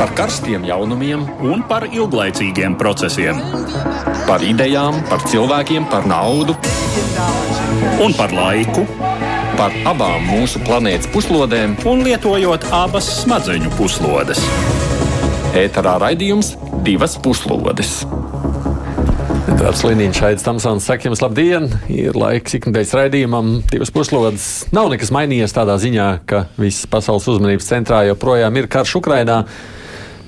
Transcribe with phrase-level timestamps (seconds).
[0.00, 3.36] par karstiem jaunumiem, un par ilglaicīgiem procesiem.
[4.26, 6.56] par idejām, par cilvēkiem, par naudu,
[8.00, 8.86] Un par laiku,
[9.58, 11.76] par abām mūsu planētas puslodēm.
[11.84, 14.40] un lietojot abas smadzeņu puslodes.
[15.54, 18.06] Ēterā raidījums divas puslodes.
[19.60, 24.64] Tāds Līniņš šeit Tamsons saka jums labdien, ir laiks ikdienas raidījumam, divas puslodes.
[24.72, 29.44] Nav nekas mainījies tādā ziņā, ka visas pasaules uzmanības centrā joprojām ir karš Ukrainā.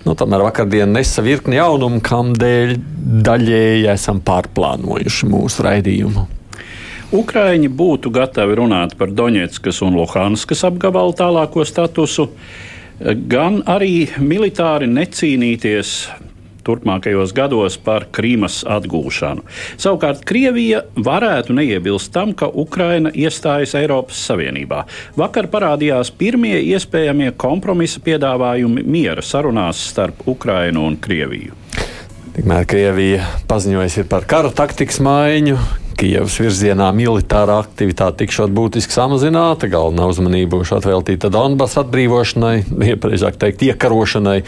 [0.02, 2.74] Nu, tomēr vakardien nesa virkni jaunumu, kam dēļ
[3.23, 6.25] daļēji esam pārplānojuši mūsu raidījumu.
[7.12, 12.30] Ukraiņi būtu gatavi runāt par Doņetskas un Luhanskas apgabalu tālāko statusu,
[13.28, 15.92] gan arī militāri necīnīties
[16.66, 19.45] turpmākajos gados par Krīmas atgūšanu.
[19.80, 24.84] Savukārt Krievija varētu neiebilst tam, ka Ukraina iestājas Eiropas Savienībā.
[25.19, 31.59] Vakar parādījās pirmie iespējamie kompromisa piedāvājumi miera sarunās starp Ukrainu un Krieviju.
[32.33, 35.58] Tikmēr Krievija paziņojusi par kara taktikas maiņu.
[36.01, 42.55] Kievas virzienā militārā aktivitāte tikšot būtiski samazināta, galvenā uzmanība būs atveltīta Donbass atbrīvošanai,
[42.95, 44.39] iepriekšāk teikt, iekarošanai.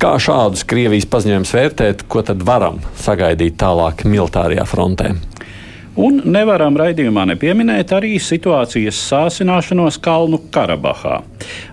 [0.00, 5.10] Kā šādus Krievijas paziņojumus vērtēt, ko tad varam sagaidīt tālāk militārajā frontē?
[5.98, 11.16] Un nevaram raidījumā nepieminēt arī situācijas sāsināšanos Kalnu Karabahā.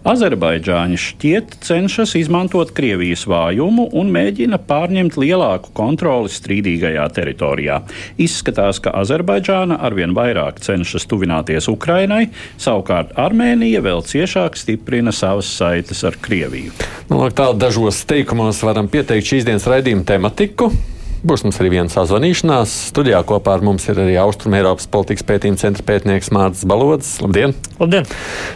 [0.09, 7.77] Azerbaidžāņi šķiet cenšas izmantot Krievijas vājumu un mēģina pārņemt lielāku kontroli strīdīgajā teritorijā.
[8.17, 16.01] Izskatās, ka Azerbaidžāna arvien vairāk cenšas tuvināties Ukrainai, savukārt Armēnija vēl ciešāk stiprina savas saites
[16.07, 16.73] ar Krieviju.
[17.11, 20.73] Nu, lūk, tā dažos teikumos varam pieteikt šīs dienas raidījuma tematiku.
[21.25, 22.73] Būs mums arī viena sazvanīšanās.
[22.91, 27.15] Studijā kopā ar mums ir arī Austrumēropas politikas pētījuma centra pētnieks Mārcis Balods.
[27.23, 27.55] Labdien!
[27.79, 28.05] Labdien!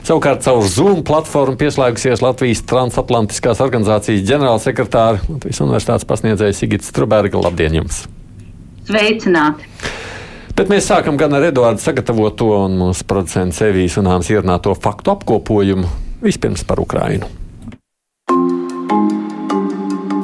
[0.06, 7.42] Savukārt caur Zoom platformu pieslēgusies Latvijas transatlantiskās organizācijas ģenerālsekretāra Latvijas Universitātes pasniedzēja Sigita Struberga.
[7.42, 8.03] Labdien jums!
[8.86, 9.66] Sveicināti!
[10.53, 15.16] Bet mēs sākam gan ar Eduardu sagatavoto un mūsu producentu Sevijas un Āmas ierunāto faktu
[15.16, 15.90] apkopojumu.
[16.22, 17.41] Vispirms par Ukrainu.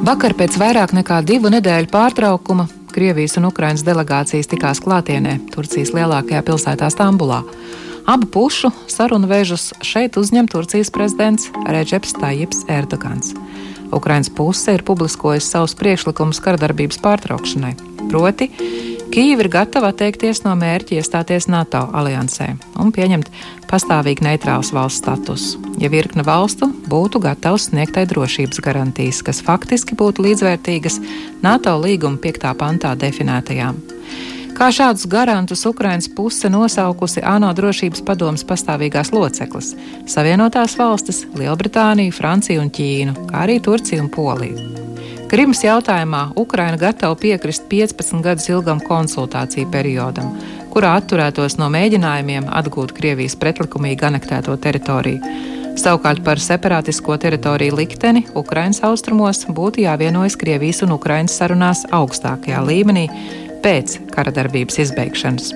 [0.08, 2.64] Vakar pēc vairāk nekā divu nedēļu pārtraukuma
[2.94, 7.42] Krievijas un Ukrainas delegācijas tikās klātienē Turcijas lielākajā pilsētā Stambulā.
[8.08, 13.34] Abu pušu sarunu vežus šeit uzņem Turcijas prezidents Reģeps Tajips Erdogans.
[13.92, 17.74] Ukrainas puse ir publiskojusi savus priekšlikumus karadarbības pārtraukšanai.
[18.08, 18.50] Proti,
[19.08, 22.50] Kīva ir gatava atteikties no mērķa iestāties NATO aliansē
[22.82, 23.30] un pieņemt
[23.70, 30.26] pastāvīgi neitrāls valsts statusu, ja virkne valstu būtu gatavs sniegtai drošības garantijas, kas faktiski būtu
[30.28, 31.00] līdzvērtīgas
[31.42, 32.52] NATO līguma 5.
[32.60, 33.80] pantā definētajām.
[34.58, 39.68] Kā šādus garantus Ukrainas puse nosaukusi ANO drošības padomas pastāvīgās loceklis-
[40.14, 44.58] Savienotās valstis, Lielbritāniju, Franciju un Ķīnu, kā arī Turciju un Poliju.
[45.28, 50.34] Krimas jautājumā Ukraina gatava piekrist 15 gadus ilgam konsultāciju periodam,
[50.72, 55.20] kurā atturētos no mēģinājumiem atgūt Krievijas pretlikumīgi anektēto teritoriju.
[55.76, 63.08] Savukārt par separātisko teritoriju likteni Ukrainas austrumos būtu jāvienojas Krievijas un Ukrainas sarunās augstākajā līmenī
[63.64, 65.54] pēc kara darbības izbeigšanas.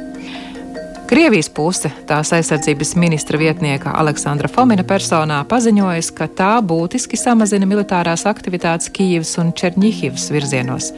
[1.13, 8.25] Krievijas puse tās aizsardzības ministra vietnieka Aleksandra Fomina personā paziņojusi, ka tā būtiski samazina militārās
[8.31, 10.89] aktivitātes Kijivas un Černihivas virzienos,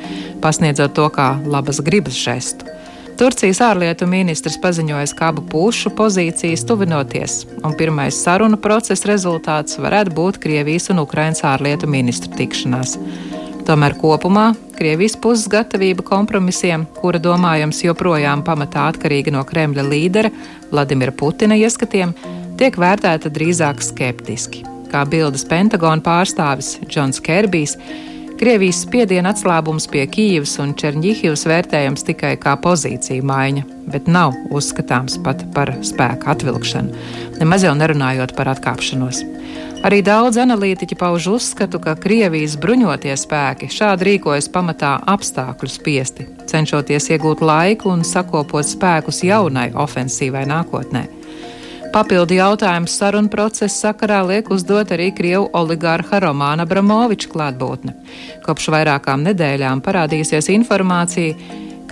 [0.45, 2.71] pasniedzot to kā labas gribas žestu.
[3.19, 10.15] Turcijas ārlietu ministrs paziņoja, ka abu pušu pozīcijas tuvinoties, un pirmais sarunu procesa rezultāts varētu
[10.15, 12.97] būt Krievijas un Ukrainas ārlietu ministru tikšanās.
[13.65, 20.31] Tomēr kopumā Krievijas puses gatavība kompromisiem, kura domājams joprojām pamatā atkarīga no Kremļa līdera
[20.69, 22.13] Vladimira Putina ieskatiem,
[22.61, 24.67] tiek vērtēta drīzāk skeptiski.
[24.93, 27.79] Kā bildes Pentagona pārstāvis Džons Kerbijs,
[28.37, 33.65] Krievijas spiediena atslābums pie Kīivas un Černihivas vērtējams tikai kā pozīcija maiņa,
[33.95, 37.05] bet nav uzskatāms pat par spēku atvilkšanu,
[37.41, 39.25] nemaz jau nerunājot par atkāpšanos.
[39.85, 47.11] Arī daudz analītiķi pauž uzskatu, ka Krievijas bruņotie spēki šādi rīkojas pamatā apstākļu spiesti, cenšoties
[47.13, 51.03] iegūt laiku un sakopot spēkus jaunai ofensīvai nākotnē.
[51.93, 57.93] Papildu jautājumus sarunu procesa sakarā liek uzdot arī Krievu oligārha Romāna Abramoviča klātbūtne.
[58.47, 61.37] Kopš vairākām nedēļām parādījusies informācija,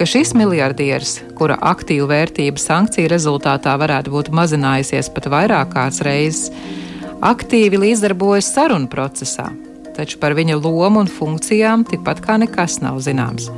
[0.01, 6.49] ka šis miljardieris, kura aktīvu vērtību sankciju rezultātā varētu būt mazinājusies pat vairākās reizes,
[7.23, 9.49] aktīvi līdzdarbojas sarunu procesā,
[9.97, 13.49] taču par viņa lomu un funkcijām tikpat kā nekas nav zināms.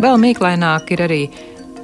[0.00, 1.22] Vēl mīklaināk ir arī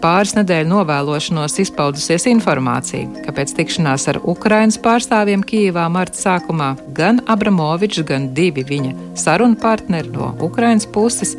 [0.01, 7.23] pāris nedēļu novēlošanos izpaudusies informācija, ka pēc tikšanās ar Ukrainas pārstāvjiem Kijivā marta sākumā gan
[7.27, 11.35] Abramovičs, gan divi viņa sarunu partneri no Ukrainas puses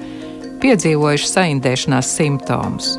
[0.62, 2.98] piedzīvojuši saindēšanās simptomus.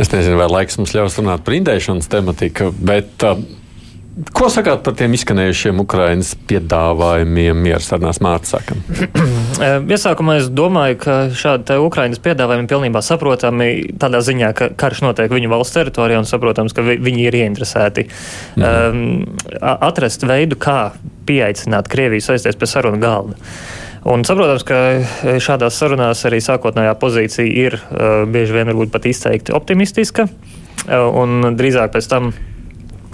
[0.00, 3.40] Es nezinu, vai laiks mums ļaus runāt par indēšanas tematiku, bet uh,
[4.34, 8.80] ko sakāt par tiem izskanējušiem Ukraiņas piedāvājumiem miera sarunās Mārtsakam?
[9.94, 13.70] Iesākumā es domāju, ka šādi Ukraiņas piedāvājumi pilnībā saprotami
[14.00, 18.06] tādā ziņā, ka karš notiek viņu valsts teritorijā un saprotams, ka vi viņi ir ieinteresēti
[18.06, 18.66] mm.
[18.66, 20.92] um, atrast veidu, kā
[21.28, 23.38] pieaicināt Krieviju sēsties pie sarunu galda.
[24.10, 29.54] Un saprotams, ka šādās sarunās arī sākotnējā pozīcija ir uh, bieži vien varbūt pat izteikti
[29.54, 32.32] optimistiska, uh, un drīzāk pēc tam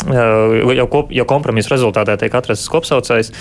[0.04, 3.32] jau, kop, jau kompromisa rezultātā tiek atrasts kopsaucējs,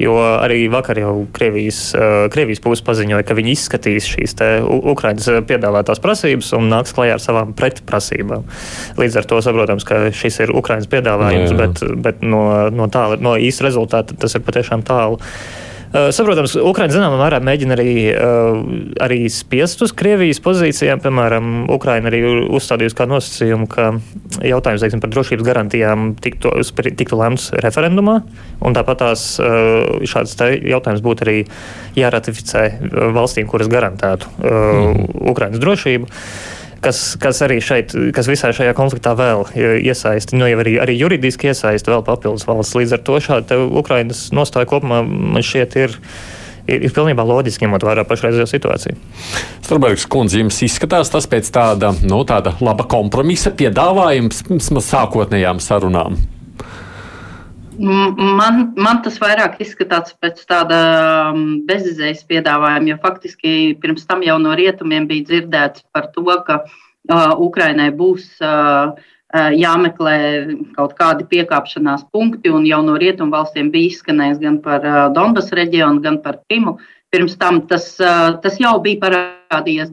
[0.00, 1.80] jo arī vakar jau Krievijas,
[2.32, 4.36] Krievijas puse paziņoja, ka viņi izskatīs šīs
[4.92, 8.46] Ukraiņas piedāvātās prasības un nāks klajā ar savām pretprasībām.
[9.00, 11.60] Līdz ar to saprotams, ka šis ir Ukraiņas piedāvājums, jā, jā.
[11.62, 15.20] bet, bet no, no, tāla, no īsta rezultāta tas ir patiešām tālu.
[15.94, 18.56] Eh, saprotams, Ukraiņa zināmā mērā mēģina arī, eh,
[19.06, 21.00] arī spiest uz Krievijas pozīcijām.
[21.04, 24.00] Piemēram, Ukraiņa arī uzstādījusi kā nosacījumu, ka
[24.42, 26.50] jautājums teiksim, par drošības garantijām tiktu,
[26.96, 28.22] tiktu lemts referendumā.
[28.60, 31.38] Tāpat tās eh, šāds jautājums būtu arī
[31.96, 35.30] jāratificē valstīm, kuras garantētu mm.
[35.30, 36.06] Ukraiņas drošību
[36.84, 41.52] kas, kas arī šeit, kas visā šajā konfliktā vēl iesaista, nu jau arī, arī juridiski
[41.52, 42.76] iesaista vēl papildus valsts.
[42.78, 45.96] Līdz ar to šāda Ukrainas nostāja kopumā man šķiet ir
[46.66, 48.96] ir, ir pilnībā loģiski, ņemot vērā pašreizējo situāciju.
[49.64, 56.18] Strunbergs kundze, jums izskatās tas pēc tāda, nu, tāda laba kompromisa piedāvājuma sākotnējām sarunām?
[57.78, 60.78] Man, man tas vairāk izskatās pēc tāda
[61.68, 63.50] bezizējas piedāvājuma, jo faktiski
[63.82, 68.96] pirms tam jau no rietumiem bija dzirdēts par to, ka uh, Ukrainai būs uh,
[69.34, 70.16] jāmeklē
[70.76, 76.00] kaut kādi piekāpšanās punkti, un jau no rietumu valstiem bija izskanējis gan par Donbass reģionu,
[76.00, 76.78] gan par Krimu.
[77.12, 79.92] Pirms tam tas, tas jau bija parādījies,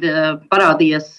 [0.50, 1.10] parādījies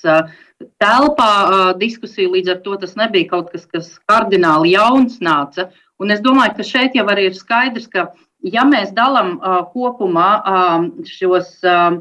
[0.80, 5.68] telpā diskusija, līdz ar to tas nebija kaut kas, kas kardināli jauns nāca.
[6.02, 8.08] Un es domāju, ka šeit jau arī ir skaidrs, ka
[8.44, 12.00] ja mēs dalām uh, kopumā uh, šos uh,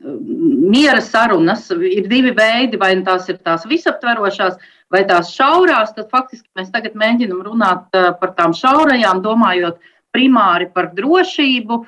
[0.00, 4.56] miera sarunas, ir divi veidi, vai nu tās ir tās visaptverošās,
[4.90, 9.76] vai tās šaurās, tad faktiski mēs tagad mēģinam runāt par tām šaurajām, domājot
[10.14, 11.78] primāri par drošību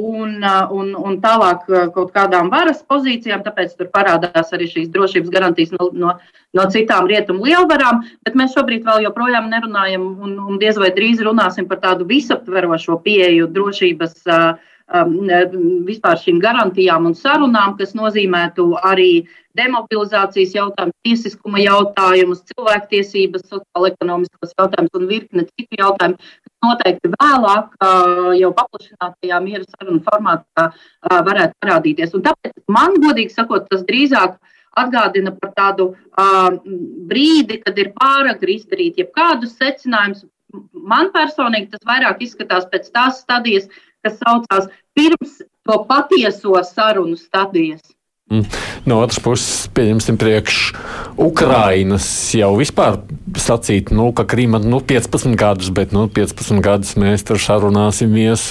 [0.00, 0.34] un,
[0.78, 5.90] un, un tālāk kaut kādām varas pozīcijām, tāpēc tur parādās arī šīs drošības garantijas no,
[5.92, 6.14] no,
[6.56, 11.24] no citām rietumu lielvarām, bet mēs šobrīd vēl joprojām nerunājam un, un diez vai drīz
[11.24, 14.24] runāsim par tādu visaptverošo pieeju drošības
[14.84, 19.24] vispār šīm garantijām un sarunām, kas nozīmētu arī
[19.56, 26.18] demobilizācijas jautājumus, tiesiskuma jautājumus, cilvēktiesības, sociālo-ekonomiskos jautājumus un virkne citu jautājumu,
[26.64, 27.76] noteikti vēlāk,
[28.40, 30.66] jau paplašinātajā miera sarunu formātā,
[31.28, 32.16] varētu parādīties.
[32.16, 34.38] Un tāpēc man, godīgi sakot, tas drīzāk
[34.80, 35.92] atgādina par tādu
[37.10, 40.24] brīdi, kad ir pāragri izdarīt jebkādus secinājumus.
[40.74, 43.68] Man personīgi tas vairāk izskatās pēc tās stadijas,
[44.04, 47.93] kas saucās pirms to patieso sarunu stadijas.
[48.32, 48.46] Mm.
[48.88, 50.72] No otras puses, pieņemsim, priekš
[51.20, 52.96] Ukrainas jau vispār
[53.36, 58.46] sacīt, nu, ka Krīma nu, 15 gadus, bet nu, 15 gadus mēs tur sarunāsimies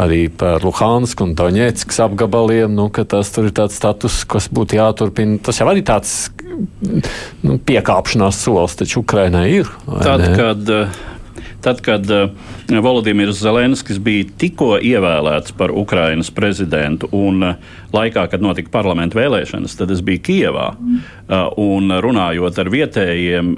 [0.00, 4.80] arī par Luhansku un Doņēckas apgabaliem, nu, ka tas tur ir tāds status, kas būtu
[4.80, 5.42] jāturpina.
[5.44, 6.16] Tas jau arī tāds
[7.44, 9.68] nu, piekāpšanās solis, taču Ukrainai ir.
[9.84, 11.04] Tad, kad uh,
[11.66, 12.30] Tad, kad uh,
[12.82, 17.56] Volodimirs Zelenskis bija tikko ievēlēts par Ukrainas prezidentu un uh,
[17.90, 23.52] laikā, kad notika parlamentu vēlēšanas, tad es biju Kijevā uh, un runājot ar vietējiem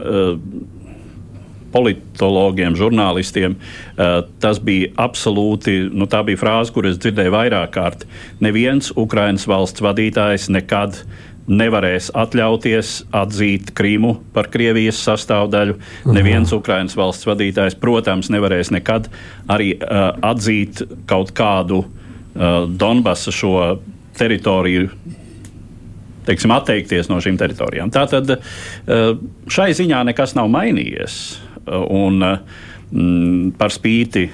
[1.69, 3.59] politologiem, žurnālistiem.
[4.41, 8.07] Tas bija absolūti, nu, tā bija frāze, kuras dzirdēju vairāk kārt.
[8.41, 11.03] Neviens Ukraiņas valsts vadītājs nekad
[11.49, 15.79] nevarēs atļauties atzīt Krīmu par Krievijas sastāvdaļu.
[15.79, 16.17] Mhm.
[16.17, 19.09] Neviens Ukraiņas valsts vadītājs, protams, nevarēs nekad
[19.51, 23.81] arī uh, atzīt kaut kādu uh, Donbasa šo
[24.19, 24.91] teritoriju.
[26.29, 27.93] Teiksim, atteikties no šīm teritorijām.
[27.95, 28.41] Tātad uh,
[29.49, 31.21] šai ziņā nekas nav mainījies.
[31.69, 32.67] Un, uh,
[33.59, 34.29] par spīti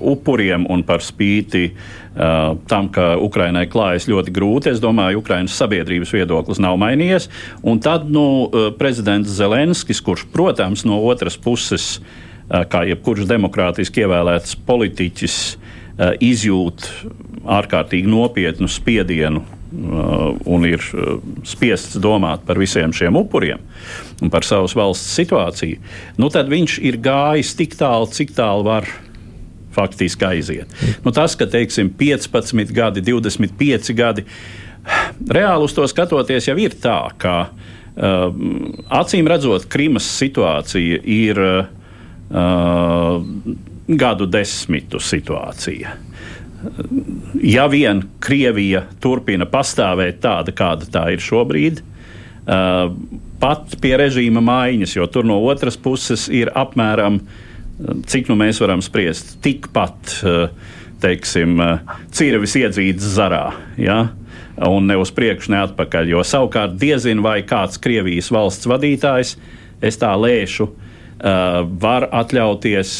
[0.00, 1.70] upuriem un par spīti
[2.16, 4.70] tam, ka Ukrainai klājas ļoti grūti.
[4.72, 7.28] Es domāju, Ukrainas sabiedrības viedoklis nav mainījies.
[7.60, 12.16] Un tad nu, uh, prezidents Zelenskis, kurš, protams, no otras puses, uh,
[12.48, 15.40] kā jebkurš demokrātiski ievēlēts politiķis,
[16.20, 16.90] izjūt
[17.48, 19.40] ārkārtīgi nopietnu spiedienu
[20.46, 20.82] un ir
[21.48, 23.62] spiests domāt par visiem šiem upuriem
[24.22, 25.80] un par savas valsts situāciju,
[26.20, 28.86] nu tad viņš ir gājis tik tālu, cik tālu var
[29.76, 30.72] faktiski aiziet.
[31.04, 34.24] Nu, tas, ka teiksim, 15 gadi, 25 gadi,
[35.28, 38.28] reāli uz to skatoties, jau ir tā, ka uh,
[39.00, 43.22] acīm redzot, Krimas situācija ir uh,
[43.86, 45.96] gadu desmitu situācija.
[47.46, 52.94] Ja vien Krievija turpina pastāvēt tāda, kāda tā ir šobrīd, uh,
[53.42, 57.42] pat pie režīma maiņas, jo tur no otras puses ir apmēram uh,
[58.06, 63.50] cik nu mēs varam spriest, tikpat eh, teiksim, eh, cirvis iedzīts zarā.
[63.80, 64.06] Ja?
[64.66, 66.14] Un ne uz priekšu, ne atpakaļ.
[66.14, 69.34] Jo savukārt diezin vai kāds Krievijas valsts vadītājs,
[69.84, 72.94] es tā lēšu, eh, var atļauties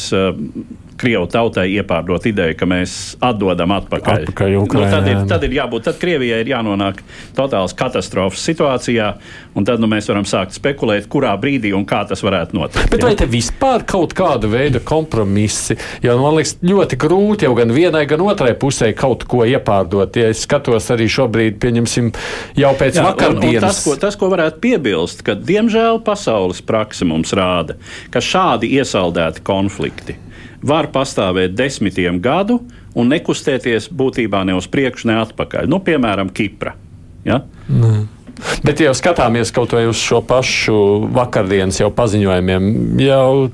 [0.97, 4.23] Krievu tautai iepārdot ideju, ka mēs atdodam atpakaļ.
[4.23, 7.03] atpakaļ Ukrainā, nu, tad, ir, tad ir jābūt, tad Krievijai ir jānonāk
[7.37, 9.11] totāls katastrofas situācijā,
[9.57, 12.89] un tad nu, mēs varam sākt spekulēt, kurā brīdī un kā tas varētu notikt.
[12.89, 13.09] Bet jā?
[13.09, 15.77] vai te vispār kaut kāda veida kompromisi?
[16.03, 20.17] Jo man liekas, ļoti grūti jau gan vienai, gan otrai pusē kaut ko iepārdot.
[20.17, 22.11] Ja es skatos arī šobrīd, pieņemsim,
[22.57, 23.53] jau pēc jā, vakardienas.
[23.53, 27.77] Un, un tas, ko, tas, ko varētu piebilst, ka diemžēl pasaules praksa mums rāda,
[28.13, 30.17] ka šādi iesaldēti konflikti
[30.67, 32.59] var pastāvēt desmitiem gadu
[32.97, 35.69] un nekustēties būtībā ne uz priekšu, ne atpakaļ.
[35.69, 36.75] Nu, piemēram, Kipra.
[37.27, 37.41] Ja?
[37.67, 38.07] Mm.
[38.65, 40.77] Bet, ja skatāmies kaut vai uz šo pašu
[41.15, 42.67] vakardienas jau paziņojumiem,
[43.01, 43.49] jau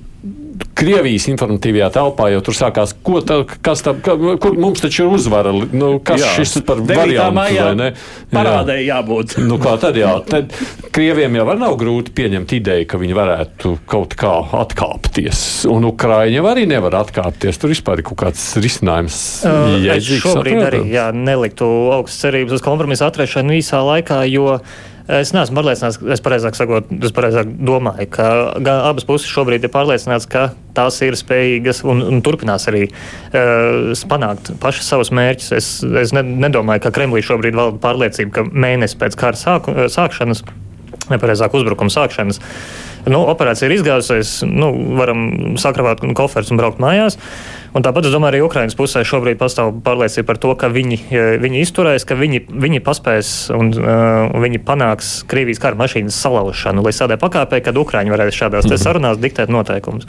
[0.74, 5.16] Krievijas informatīvajā telpā jau tur sākās, ko tā, kas tā, ka, kur mums taču ir
[5.16, 7.90] uzvara, nu, kas jā, šis par variantu, vai ne?
[8.34, 9.38] Parādēji jābūt.
[9.54, 10.54] Nu, kā tad jā, tad
[10.96, 14.32] Krieviem jau nav grūti pieņemt ideju, ka viņi varētu kaut kā
[14.64, 19.20] atkāpties, un Ukraiņi arī nevar atkāpties, tur vispār ir kaut kāds risinājums.
[19.46, 20.70] Uh, es šobrīd saprotams.
[20.70, 24.58] arī, jā, neliktu augstas cerības uz kompromisu atrešanu īsā laikā, jo
[25.04, 28.28] Es neesmu pārliecināts, es pareizāk, sakot, es pareizāk domāju, ka
[28.88, 30.46] abas puses šobrīd ir pārliecināts, ka
[30.78, 35.50] tās ir spējīgas un, un turpinās arī uh, panākt pašas savus mērķus.
[35.58, 35.68] Es,
[36.06, 40.46] es ne, nedomāju, ka Kremlī šobrīd valda pārliecība, ka mēnesis pēc kara sāku, sākšanas,
[41.12, 42.40] nepareizāk uzbrukuma sākšanas,
[43.12, 47.20] nu, operācija ir izgāzusies, nu, varam sakravāt koferus un braukt mājās.
[47.20, 50.98] Uh, Un tāpat es domāju, arī Ukraiņas pusē šobrīd pastāv pārliecība par to, ka viņi,
[51.10, 56.84] e, viņi izturēs, ka viņi, viņi paspēs un uh, viņi panāks Krievijas kara mašīnas salaušanu
[56.86, 58.84] līdz tādai pakāpei, kad Ukraiņi varēs šādās mm -hmm.
[58.84, 60.06] sarunās diktēt noteikumus.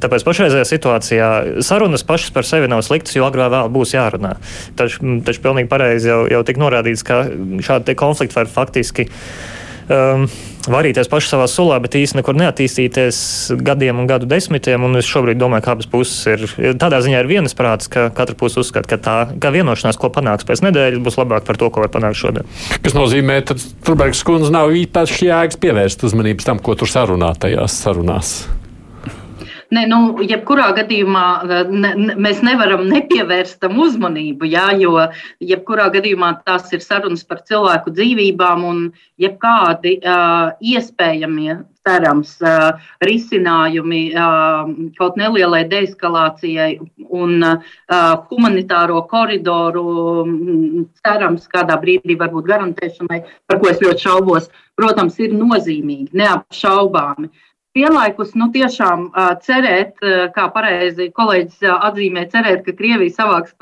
[0.00, 1.28] Tāpēc pašreizējā situācijā
[1.64, 4.34] sarunas pašas par sevi nav sliktas, jo agrāk vēl būs jārunā.
[4.76, 7.24] Taču, taču pilnīgi pareizi jau, jau tika norādīts, ka
[7.60, 9.08] šādi konflikti var faktiski
[9.88, 10.28] um,
[10.70, 13.18] varīties paši savā sulā, bet īstenībā nekur neattīstīties
[13.64, 14.86] gadiem un gadu desmitiem.
[14.86, 16.24] Un es šobrīd domāju, ka abas puses
[16.56, 20.08] ir tādā ziņā ir vienas prātas, ka katra puse uzskata, ka tā ka vienošanās, ko
[20.14, 22.48] panāks pēc nedēļas, būs labāk par to, ko var panākt šodien.
[22.80, 27.80] Tas nozīmē, ka Turbergs kundze nav īpaši jēgas pievērst uzmanību tam, ko tur sarunā tajās
[27.84, 28.36] sarunās.
[29.72, 31.60] Ne, nu, jebkurā gadījumā ne,
[31.96, 35.06] ne, mēs nevaram nepievērst tam uzmanību, jā, jo
[35.40, 38.82] jebkurā gadījumā tās ir sarunas par cilvēku dzīvībām un
[39.20, 44.02] jebkādi uh, iespējamie cerams, uh, risinājumi
[44.98, 46.78] kaut nelielai deeskalācijai
[47.12, 47.44] un
[48.30, 49.84] humanitāro koridoru,
[51.04, 57.30] cerams, kādā brīdī varbūt garantēšanai, par ko es ļoti šaubos, protams, ir nozīmīgi, neapšaubāmi.
[57.74, 63.56] Vienlaikus nu, tiešām uh, cerēt, uh, kā pareizi kolēģis uh, atzīmē, cerēt, ka Krievija savāks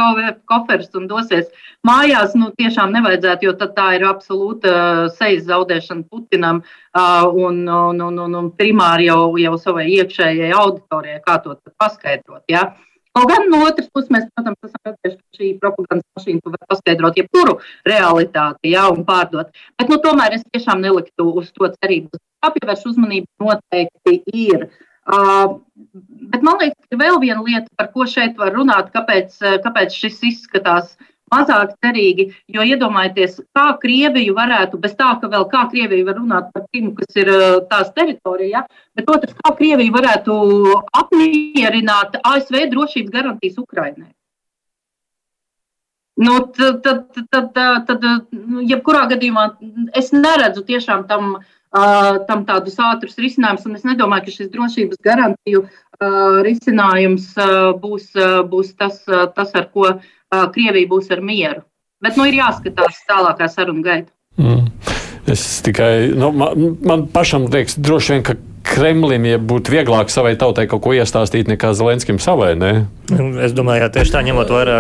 [0.50, 1.49] koferus un dosies
[1.88, 8.04] mājās, nu, tiešām nevajadzētu, jo tā ir absolūta uh, sejas zaudēšana Putinam uh, un, un,
[8.11, 12.45] un, un, primāri jau, jau savai iekšējai auditorijai, kā to paskaidrot.
[12.52, 12.75] Ja?
[13.12, 17.19] Kaut gan no otras puses, mēs, protams, esam redzējuši, ka šī propagandas mašīna var paskaidrot
[17.21, 19.52] jebkuru realitāti ja, un pārdot.
[19.76, 24.66] Bet nu, tomēr es tiešām neliktu uz to cerību jāpievērš uzmanība noteikti ir.
[25.02, 25.59] Uh,
[26.31, 30.21] bet man liekas, ka vēl viena lieta, par ko šeit var runāt, kāpēc, kāpēc šis
[30.31, 30.95] izskatās
[31.33, 32.29] mazāk cerīgi.
[32.53, 36.95] Jo iedomājieties, kā Krieviju varētu, bez tā, ka vēl kā Krievija var runāt par Krimu,
[36.99, 37.31] kas ir
[37.71, 38.83] tās teritorija, ja?
[38.97, 40.35] bet otrs, kā Krievija varētu
[41.03, 44.12] apmierināt ASV drošības garantijas Ukrainai.
[46.23, 48.05] Nu, tad, tad, tad, tad, tad,
[48.69, 49.47] jebkurā gadījumā
[49.97, 51.47] es neredzu tiešām tam uh,
[52.29, 53.79] tam tādus ātrus risinājumus.
[53.81, 55.65] Es nedomāju, ka šis drošības garantiju
[56.45, 57.33] risinājums
[57.81, 58.12] būs,
[58.51, 59.95] būs tas, tas, ar ko
[60.55, 61.62] Krievija būs ar mieru.
[62.03, 64.11] Bet nu, ir jāskatās tālākā saruna gaita.
[64.41, 64.71] Mm.
[65.31, 68.35] Es tikai, nu, man, man pašam liekas, droši vien, ka
[68.73, 72.53] Kremlim ja būtu vieglāk savai tautai kaut ko iestāstīt nekā Zelenskim savai.
[72.59, 72.71] Ne?
[73.11, 74.77] Nu, es domāju, ka tieši tā ņemot vērā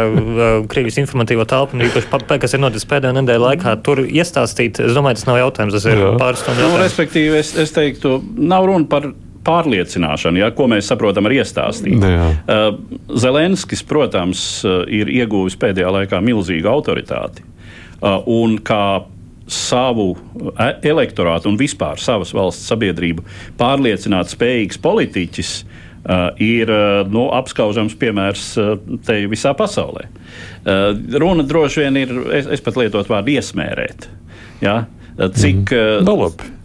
[0.70, 5.28] Krievijas informatīvo telpu, īpaši, kas ir noticis pēdējā nedēļa laikā, tur iestāstīt, es domāju, tas
[5.28, 6.78] nav jautājums, tas ir pāris stundu jautājums.
[6.78, 9.10] Nu, respektīvi, es, es teiktu, nav runa par
[9.46, 11.98] pārliecināšanu, ja, ko mēs saprotam ar iestāstīt.
[12.02, 12.76] Uh,
[13.18, 14.44] Zelenskis, protams,
[14.90, 17.44] ir ieguvis pēdējā laikā milzīgu autoritāti.
[18.02, 19.02] Uh, un kā
[19.52, 20.14] savu
[20.82, 23.24] elektorātu un vispār savas valsts sabiedrību
[23.60, 25.54] pārliecināt spējīgs politiķis.
[26.02, 28.72] Uh, ir uh, nu, apskaužams piemērs uh,
[29.06, 30.08] te visā pasaulē.
[30.66, 30.88] Uh,
[31.22, 34.08] runa droši vien ir, es, es pat lietotu vārdu iesmērēt.
[34.64, 34.80] Ja?
[35.14, 36.02] Cik, mm.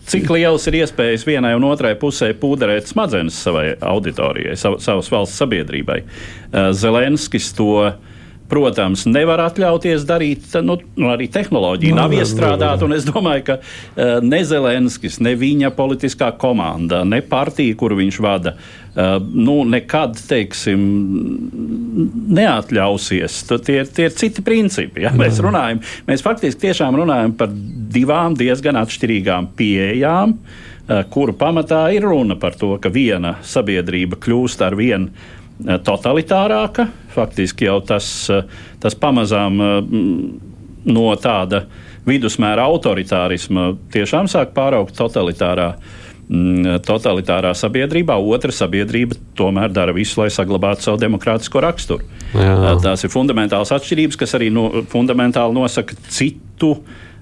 [0.08, 5.40] Cik liels ir iespējas vienai un otrai pusē pūderēt smadzenes savai auditorijai, sav, savas valsts
[5.44, 6.04] sabiedrībai?
[6.04, 7.72] Uh, Zelenskis to
[8.48, 10.48] protams, nevar atļauties darīt.
[10.64, 12.90] Nu, nu, arī tehnoloģija no, nav iestrādāta.
[12.96, 18.56] Es domāju, ka uh, ne Zelenskis, ne viņa politiskā komanda, ne partija, kuru viņš vada,
[18.98, 20.86] nu, nekad teiksim,
[22.34, 23.36] neatļausies.
[23.66, 25.04] Tie, tie ir citi principi.
[25.06, 25.12] Ja?
[25.18, 27.54] Mēs, runājam, mēs faktiski tiešām runājam par
[27.94, 30.34] divām diezgan atšķirīgām pieejām.
[30.88, 35.12] Uh, kuru pamatā ir runa par to, ka viena sabiedrība kļūst ar vienu
[35.66, 36.86] Eh, totalitārāka.
[37.16, 38.44] Faktiski jau tas, eh,
[38.80, 39.78] tas pamazām eh,
[40.86, 41.64] no tāda
[42.06, 45.72] vidusmēra autoritārisma tiešām sāk pāraugt totalitārā.
[45.74, 45.97] Mm,
[46.84, 52.08] totalitārā sabiedrībā, otra sabiedrība tomēr dara visu, lai saglabātu savu demokrātisko raksturu.
[52.36, 52.76] Jā.
[52.84, 56.74] Tās ir fundamentālas atšķirības, kas arī no, fundamentāli nosaka citu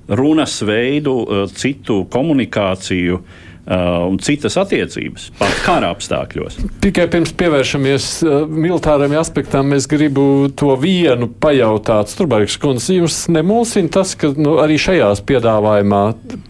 [0.09, 1.19] runas veidu,
[1.53, 6.59] citu komunikāciju uh, Uh, un citas attiecības, pat kara apstākļos.
[6.83, 12.11] Tikai pirms pievēršamies uh, militāriem aspektam, es gribu to vienu pajautāt.
[12.13, 16.03] Stubārgs kundze, jūs nemulsina tas, ka nu, arī šajās piedāvājumā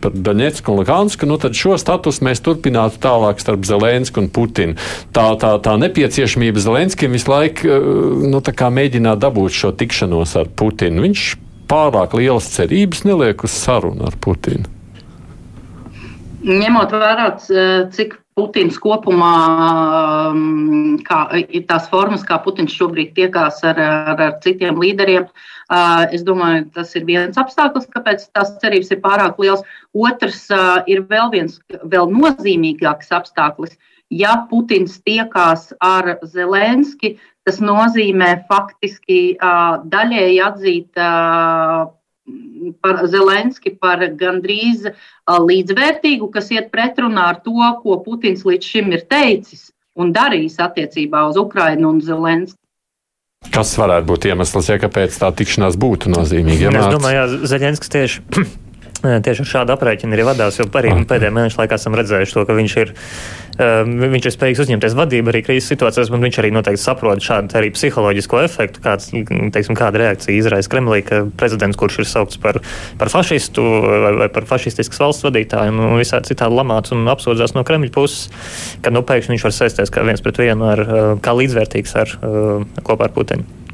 [0.03, 4.75] par Daņetsku un Luhansku, nu tad šo statusu mēs turpinātu tālāk starp Zelensku un Putinu.
[5.15, 8.43] Tā, tā, tā nepieciešamība Zelenskim visu laiku uh, nu,
[8.75, 11.07] mēģināt dabūt šo tikšanos ar Putinu.
[11.07, 11.27] Viņš
[11.71, 14.74] pārāk lielas cerības neliek uz sarunu ar Putinu
[16.45, 17.25] ņemot vērā,
[17.95, 19.35] cik Putins kopumā
[20.33, 21.21] um, kā,
[21.69, 25.29] tās formas, kā Putins šobrīd tiekās ar, ar, ar citiem līderiem.
[26.13, 29.63] Es domāju, tas ir viens apstākļus, kāpēc tās cerības ir pārāk liels.
[29.95, 30.43] Otrs
[30.91, 33.77] ir vēl viens, vēl nozīmīgāks apstākļus.
[34.13, 37.15] Ja Putins tiekās ar Zelenski,
[37.47, 41.05] tas nozīmē faktiski daļēji atzīt
[42.81, 44.87] par Zelenski par gandrīz
[45.29, 51.25] līdzvērtīgu, kas iet pretrunā ar to, ko Putins līdz šim ir teicis un darījis attiecībā
[51.29, 52.59] uz Ukrainu un Zelenski.
[53.53, 56.65] Kas varētu būt iemesls, ja kāpēc tā tikšanās būtu nozīmīga?
[56.65, 58.23] Ja es domāju, ka Zelenskis tieši
[59.05, 62.55] Tieši ar šādu aprēķinu arī vadās, jo arī pēdējā mēneša laikā esam redzējuši to, ka
[62.57, 62.91] viņš ir,
[64.15, 67.71] viņš ir spējīgs uzņemties vadību arī krīzes situācijās, bet viņš arī noteikti saprot šādu arī
[67.75, 72.61] psiholoģisko efektu, kāds, teiksim, kāda reakcija izraisa Kremlī, ka prezidents, kurš ir saukts par,
[73.01, 77.65] par fašistu vai, vai par fašistiskas valsts vadītāju un visā citādi lamāts un apsūdzās no
[77.67, 78.31] Kremļa puses,
[78.85, 80.87] ka nu, pēkšņi viņš var sēsties kā viens pret vienu ar,
[81.23, 82.17] kā līdzvērtīgs ar,
[82.83, 83.64] kopā ar Putinu.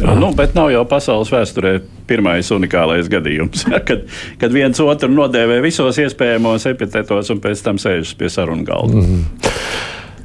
[0.00, 1.74] Nu, bet nav jau pasaules vēsturē
[2.08, 4.04] pirmais unikālais gadījums, kad,
[4.40, 9.00] kad viens otru nodēvē visos iespējamos epitetos un pēc tam sēžas pie sarunu galda.
[9.00, 9.48] Mm -hmm.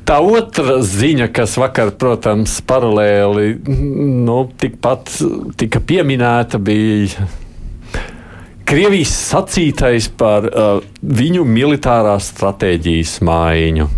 [0.05, 3.55] Tā otra ziņa, kas vakar, protams, paralēli
[4.25, 5.09] nu, tikpat
[5.57, 7.25] tika pieminēta, bija
[8.65, 13.89] Krievijas sacītais par uh, viņu militārās stratēģijas maiņu.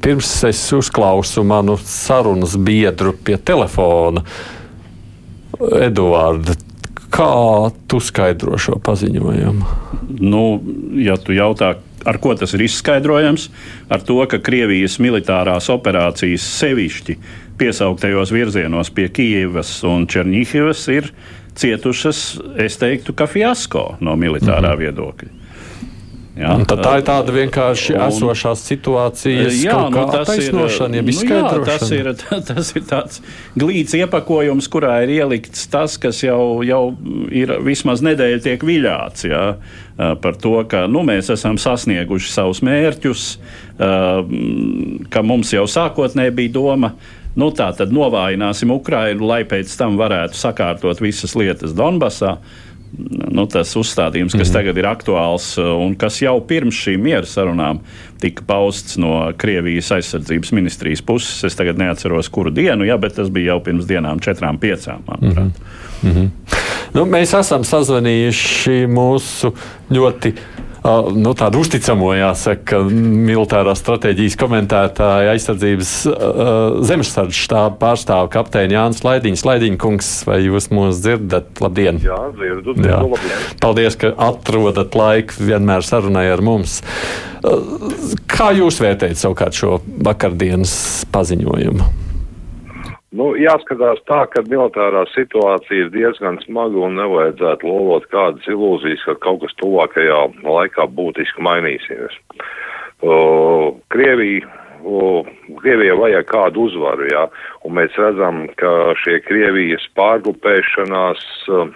[0.00, 4.20] Pirms es uzklausu manu sarunas biedru pie telefona.
[4.20, 4.59] Uh,
[5.60, 6.54] Eduārda,
[7.12, 9.78] kā tu skaidro šo paziņojumu?
[10.20, 10.44] Nu,
[10.98, 11.74] ja tu jautā,
[12.08, 13.50] ar ko tas ir izskaidrojams?
[13.92, 17.18] Ar to, ka Krievijas militārās operācijas sevišķi
[17.60, 21.10] piesauktajos virzienos pie Kijivas un Černihivas ir
[21.60, 22.22] cietušas,
[22.62, 24.82] es teiktu, ka fiasko no militārā mm -hmm.
[24.84, 25.39] viedokļa.
[26.40, 31.84] Jā, tā ir tāda vienkārši un, esošās situācijas jā, nu, attaisnošana, ja nu, jā, tas
[31.92, 32.08] ir,
[32.48, 33.20] tas ir tāds
[33.60, 36.82] glīts iepakojums, kurā ir ielikts tas, kas jau, jau
[37.28, 39.28] ir vismaz nedēļa tiek viļāts.
[39.28, 39.44] Jā,
[40.24, 43.26] par to, ka nu, mēs esam sasnieguši savus mērķus,
[45.12, 46.94] ka mums jau sākotnēji bija doma.
[47.38, 52.38] Nu, tā tad novājināsim Ukrainu, lai pēc tam varētu sakārtot visas lietas Donbasā.
[53.30, 54.52] Nu, tas uzstādījums, kas mm -hmm.
[54.52, 57.78] tagad ir aktuāls uh, un kas jau pirms šīm miera sarunām
[58.20, 61.44] tika pausts no Krievijas aizsardzības ministrijas puses.
[61.44, 65.00] Es tagad neatceros, kuru dienu, jā, bet tas bija jau pirms dienām, četrām, piecām.
[65.06, 65.52] Manuprāt.
[66.02, 66.28] Mm -hmm.
[66.94, 69.52] Nu, mēs esam sazvanījuši mūsu
[69.90, 70.32] ļoti
[71.12, 75.92] nu, tādu uzticamo, jāsaka, militārās stratēģijas komentētāja aizsardzības
[76.88, 79.44] zemesardzes štāba pārstāva kapteini Jānis Laidiņš.
[79.48, 81.52] Laidiņa kungs, vai jūs mūs dzirdat?
[81.60, 82.00] Labdien!
[82.04, 83.00] Jā, dzirdu, dzirdu, Jā.
[83.04, 83.48] labdien!
[83.60, 86.80] Paldies, ka atrodat laiku vienmēr sarunai ar mums.
[88.30, 90.78] Kā jūs vērtējat savukārt šo vakardienas
[91.12, 92.09] paziņojumu?
[93.10, 99.16] Nu, jāskatās tā, ka militārā situācija ir diezgan smaga un nevajadzētu lolot kādas ilūzijas, ka
[99.24, 102.14] kaut kas tuvākajā laikā būtiski mainīsies.
[103.02, 104.46] Uh, Krievija,
[104.84, 105.26] uh,
[105.58, 107.26] Krievija vajag kādu uzvaru, jā,
[107.66, 111.66] un mēs redzam, ka šie Krievijas pārgrupēšanās, uh,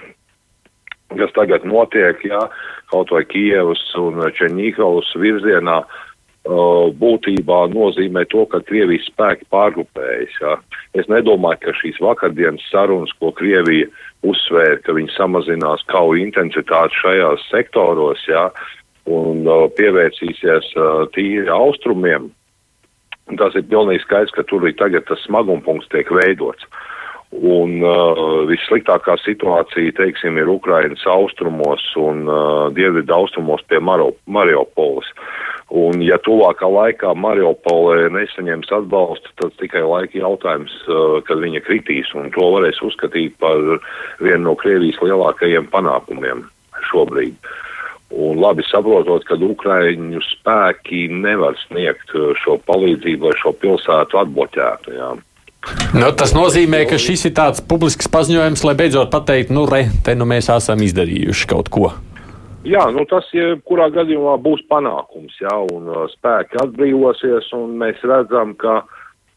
[1.18, 2.46] kas tagad notiek, jā,
[2.94, 6.03] kaut vai Kievas un Čeņīkavas virzienā, uh,
[6.44, 10.34] būtībā nozīmē to, ka Krievijas spēki pārgrupējas.
[10.40, 10.56] Ja.
[10.94, 13.88] Es nedomāju, ka šīs vakardienas sarunas, ko Krievija
[14.24, 18.50] uzsvēra, ka viņi samazinās kauju intensitāti šajās sektoros ja,
[19.06, 22.30] un uh, pievērsīsies uh, tīri austrumiem,
[23.40, 26.68] tas ir pilnīgi skaidrs, ka tur ir tagad tas smagumpunkts tiek veidots.
[27.34, 35.08] Un uh, vissliktākā situācija, teiksim, ir Ukrainas austrumos un uh, dienvidu austrumos pie Mariupoles.
[35.72, 42.10] Un, ja tuvākā laikā Mariupolē nesaņems atbalstu, tad tikai laika jautājums, uh, kad viņa kritīs,
[42.14, 43.80] un to varēs uzskatīt par
[44.20, 46.44] vienu no Krievijas lielākajiem panākumiem
[46.90, 47.34] šobrīd.
[48.14, 54.98] Un labi saprotot, ka Ukraiņu spēki nevar sniegt uh, šo palīdzību, lai šo pilsētu atbloķētu.
[55.00, 55.14] Jā.
[55.96, 60.12] Nu, tas nozīmē, ka šis ir tāds publisks paziņojums, lai beidzot pateiktu, nu, re, te
[60.18, 61.94] nu mēs esam izdarījuši kaut ko.
[62.64, 68.54] Jā, nu tas jebkurā gadījumā būs panākums, jā, un uh, spēki atbrīvosies, un mēs redzam,
[68.56, 68.78] ka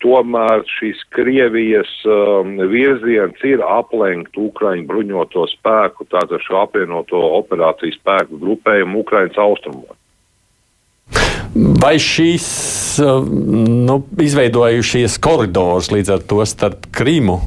[0.04, 8.40] tomēr šīs Krievijas um, virziens ir aplenkt Ukraiņu bruņoto spēku, tātad šo apvienoto operāciju spēku
[8.46, 9.98] grupējumu Ukraiņas austrumos.
[11.58, 12.46] Vai šīs
[13.02, 17.38] uh, nu, izveidojušies koridors līdz ar to starp Krīmu?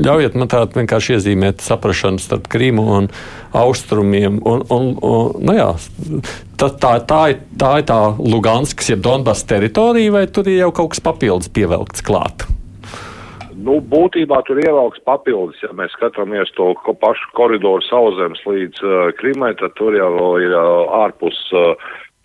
[0.00, 3.08] Ļaujiet man tādu vienkārši iezīmēt saprašanu starp Krīmu un
[3.56, 4.40] austrumiem.
[4.44, 5.70] Un, un, un, nu jā,
[6.60, 10.72] tā, tā, tā, ir, tā ir tā Luganskas, jeb Donbass teritorija, vai tur ir jau
[10.80, 12.46] kaut kas papildus pievelkts klāt?
[13.56, 18.96] Nu, būtībā tur ievelks papildus, ja mēs skatāmies to ko pašu koridoru sauzemes līdz uh,
[19.18, 21.72] Krimai, tad tur jau ir uh, ārpus uh,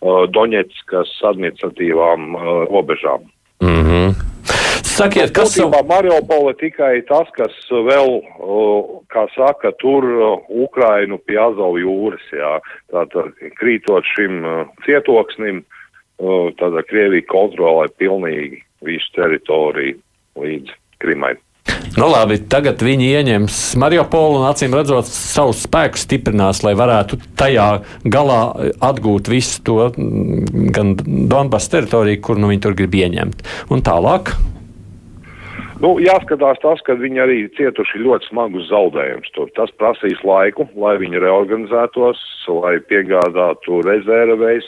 [0.02, 3.28] Uh, Doņetskas administratīvām uh, robežām.
[3.62, 4.16] Mm -hmm.
[4.88, 5.82] Sakiet, kas ir savu...
[5.90, 8.18] Mariupola tikai tas, kas vēl,
[9.12, 10.08] kā saka, tur
[10.50, 12.58] Ukrainu pie Azavu jūras, jā.
[12.94, 14.42] Tātad krītot šim
[14.86, 15.64] cietoksnim,
[16.62, 19.98] tad Krievija kontrolē pilnīgi visu teritoriju
[20.42, 21.38] līdz Krimai.
[21.98, 27.68] Nu, labi, tagad viņi ieņems Mariupolu un acīm redzot, savus spēkus stiprinās, lai varētu tajā
[28.08, 28.40] galā
[28.88, 29.90] atgūt visu to
[30.76, 33.44] gan Donbass teritoriju, kur nu viņi tur grib ieņemt.
[33.76, 34.34] Un tālāk.
[35.82, 39.32] Nu, jāskatās tas, ka viņi arī cietuši ļoti smagus zaudējumus.
[39.58, 42.22] Tas prasīs laiku, lai viņi reorganizētos,
[42.54, 44.68] lai piegādātu rezervēs,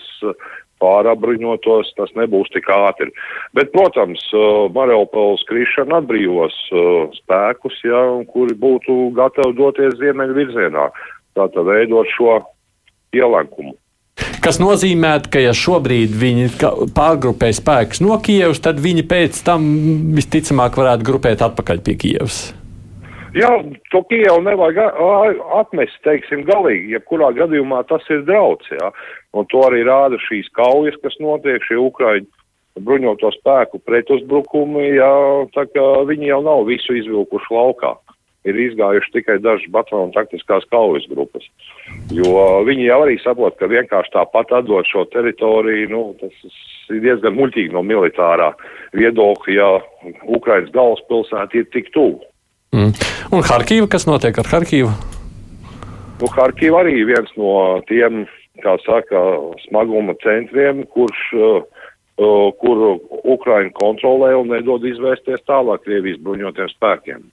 [0.82, 3.14] pārapbruņotos, tas nebūs tik ātri.
[3.54, 8.02] Bet, protams, uh, Mariupols krišana atbrīvos uh, spēkus, ja,
[8.34, 10.90] kuri būtu gatavi doties ziemeļu virzienā,
[11.38, 12.40] tātad veidot šo
[13.14, 13.78] ielenkumu.
[14.42, 16.50] Kas nozīmē, ka ja šobrīd viņi
[16.96, 19.64] pārgrupē spēkus no Kievas, tad viņi pēc tam
[20.18, 22.42] visticamāk varētu grupēt atpakaļ pie Kievas.
[23.34, 23.50] Jā,
[23.90, 24.94] to Kievu nevajag
[25.58, 26.94] atmest, teiksim, galīgi.
[26.94, 28.92] Jebkurā gadījumā tas ir drauds, jā.
[29.34, 32.30] Un to arī rāda šīs kaujas, kas notiek, šie Ukraiņu
[32.82, 35.14] bruņoto spēku pretuzbrukumi, jā,
[35.54, 37.94] tā kā viņi jau nav visu izvilkuši laukā.
[38.44, 41.46] Ir izgājuši tikai dažas bataljonu taktiskās kaujas grupas.
[42.12, 46.36] Jo viņi jau arī saprot, ka vienkārši tāpat atdot šo teritoriju, nu, tas
[46.92, 48.52] ir diezgan muļķīgi no militārā
[49.00, 52.20] viedokļa, ja Ukrainas galvaspilsēta ir tik tuvu.
[52.76, 52.92] Mm.
[53.32, 54.92] Un Harkīva, kas notiek ar Harkīvu?
[56.20, 58.26] Nu, Harkīva arī viens no tiem,
[58.64, 59.22] kā saka,
[59.68, 61.86] smaguma centriem, kurš, uh,
[62.18, 67.26] uh, kuru Ukraina kontrolē un nedod izvērsties tālāk Krievijas bruņotiem spēkiem.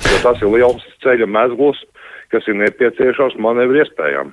[0.00, 1.82] Jo tas ir liels ceļa mezgls,
[2.32, 4.32] kas ir nepieciešams manevru iespējām.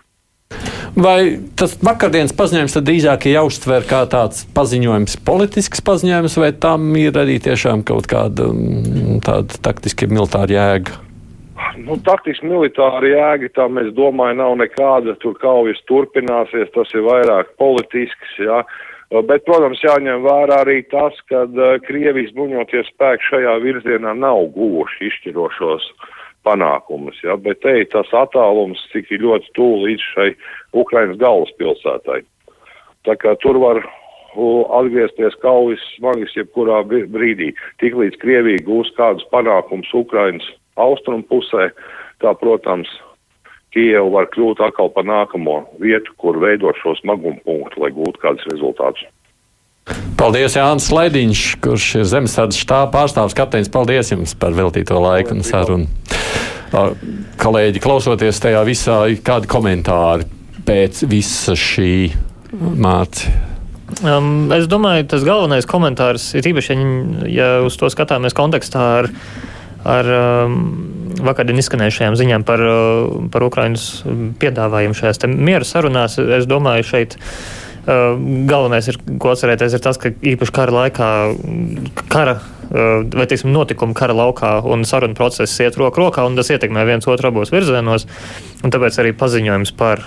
[1.00, 7.20] Vai tas vakardienas paziņojums drīzāk ir jāuztver kā tāds paziņojums, politisks paziņojums, vai tam ir
[7.20, 10.98] arī tiešām kaut kāda mm, tāda taktiska militāra jēga?
[11.80, 15.16] Nu, taktiski militāra jēga tam, es domāju, nav nekāda.
[15.22, 18.64] Tur kaujas turpināsies, tas ir vairāk politisks, jā.
[19.10, 25.08] Bet, protams, jāņem vērā arī tas, ka uh, Krievijas bruņoties spēki šajā virzienā nav guvuši
[25.10, 25.88] izšķirošos
[26.46, 30.28] panākumus, ja, bet te ir tas attālums, cik ir ļoti tuvu līdz šai
[30.78, 32.22] Ukrainas galvaspilsētai.
[33.10, 33.82] Tā kā tur var
[34.78, 37.50] atgriezties kaujas smagas jebkurā brīdī.
[37.82, 40.46] Tiklīdz Krievija gūs kādus panākumus Ukrainas
[40.78, 41.72] austrumu pusē,
[42.22, 42.92] tā, protams,
[43.76, 48.48] Kieva var kļūt atkal par nākamo vietu, kur veidot šo smagumu punktu, lai gūtu kādus
[48.50, 49.06] rezultātus.
[50.20, 53.36] Paldies, Jānis Laidiņš, kurš ir zemesardzes štāba pārstāvs.
[53.38, 55.88] Kapteinis, paldies jums par veltīto laiku un sarunu.
[57.40, 60.28] Kolēģi, klausoties tajā visā, kādi komentāri
[60.68, 61.94] pēc visa šī
[62.54, 63.46] mācība?
[64.06, 66.76] Um, es domāju, tas galvenais komentārs ir īpaši,
[67.34, 69.10] ja uz to skatāmies kontekstā ar,
[69.88, 70.60] ar um,
[71.24, 73.88] vakardien izskanējušajām ziņām par, uh, par Ukraiņas
[74.42, 76.20] piedāvājumu šajās miera sarunās.
[76.20, 77.20] Es domāju, šeit
[77.90, 81.08] galvenais, ir, ko atcerēties, ir tas, ka īpaši kara laikā
[82.12, 82.36] kara
[82.70, 87.08] vai teiksim, notikumi kara laukā un sarunu process iet roku rokā, un tas ietekmē viens
[87.10, 88.06] otru abos virzienos.
[88.60, 90.02] Un tāpēc arī paziņojums par,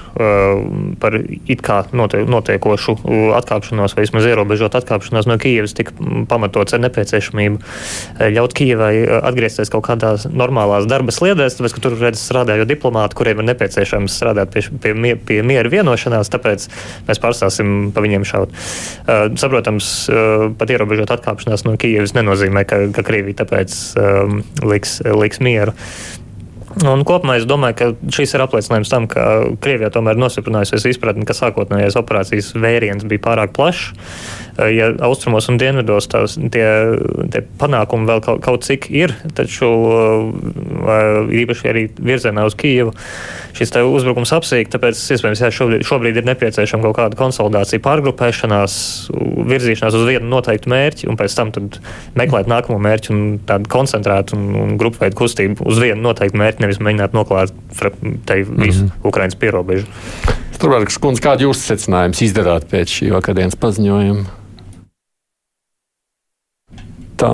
[1.01, 2.95] par it kā notiekošu
[3.39, 5.95] atkāpšanos, vai vismaz ierobežot atkāpšanos no Kijavas, tika
[6.29, 12.21] pamatots ar nepieciešamību ļaut Kijavai atgriezties kaut kādās normālās darba sliedēs, tāpēc, ka tur redz
[12.21, 16.69] strādājo diplomāti, kuriem ir nepieciešams strādāt pie, pie, pie miera vienošanās, tāpēc
[17.09, 18.53] mēs pārstāsim pa viņiem šaut.
[19.41, 19.95] Saprotams,
[20.61, 25.73] pat ierobežot atkāpšanās no Kijavas nenozīmē, ka, ka Krievija tāpēc um, liks, liks mieru.
[26.81, 29.25] Un kopumā es domāju, ka šis ir apliecinājums tam, ka
[29.63, 33.91] Krievijā tomēr nostiprinājusies izpratne, ka sākotnējais operācijas vēriens bija pārāk plašs.
[34.59, 36.67] Ja austrumos un dienvidos tās, tie,
[37.33, 39.69] tie panākumi vēl kaut, kaut cik ir, taču
[41.43, 42.93] īpaši arī virzienā uz Kijevu
[43.57, 48.77] šis uzbrukums apsīk, tāpēc iespējams jā, šobrīd, šobrīd ir nepieciešama kaut kāda konsolidācija, pārgrupēšanās,
[49.53, 51.53] virzīšanās uz vienu noteiktu mērķi un pēc tam
[52.19, 56.65] meklēt nākamo mērķi un tādu koncentrētu un, un grupu veidu kustību uz vienu noteiktu mērķi
[56.67, 57.57] nevis mēģināt noklāt
[58.29, 59.09] te visu mm -hmm.
[59.09, 59.87] Ukraiņas pierobežu.
[60.63, 64.25] Turvārds kundze, kādu jūs secinājumus izdarāt pēc šī vakardienas paziņojuma?
[67.23, 67.31] Tā,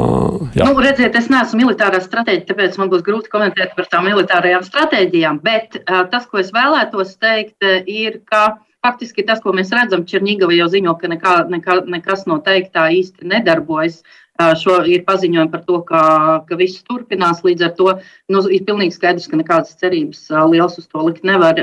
[0.52, 0.68] jā.
[0.68, 5.40] nu, redziet, es neesmu militārā stratēģija, tāpēc man būs grūti komentēt par tām militārajām stratēģijām.
[5.44, 10.54] Bet uh, tas, ko es vēlētos teikt, ir, ka faktiski tas, ko mēs redzam, Černīgava
[10.56, 14.02] jau ziņo, ka nekā, nekā, nekas no teiktā īsti nedarbojas.
[14.60, 16.00] Šo ir paziņojumi par to, ka,
[16.46, 17.40] ka viss turpinās.
[17.42, 17.88] Līdz ar to
[18.30, 21.58] nu, ir pilnīgi skaidrs, ka nekādas cerības liels uz to likt nevar.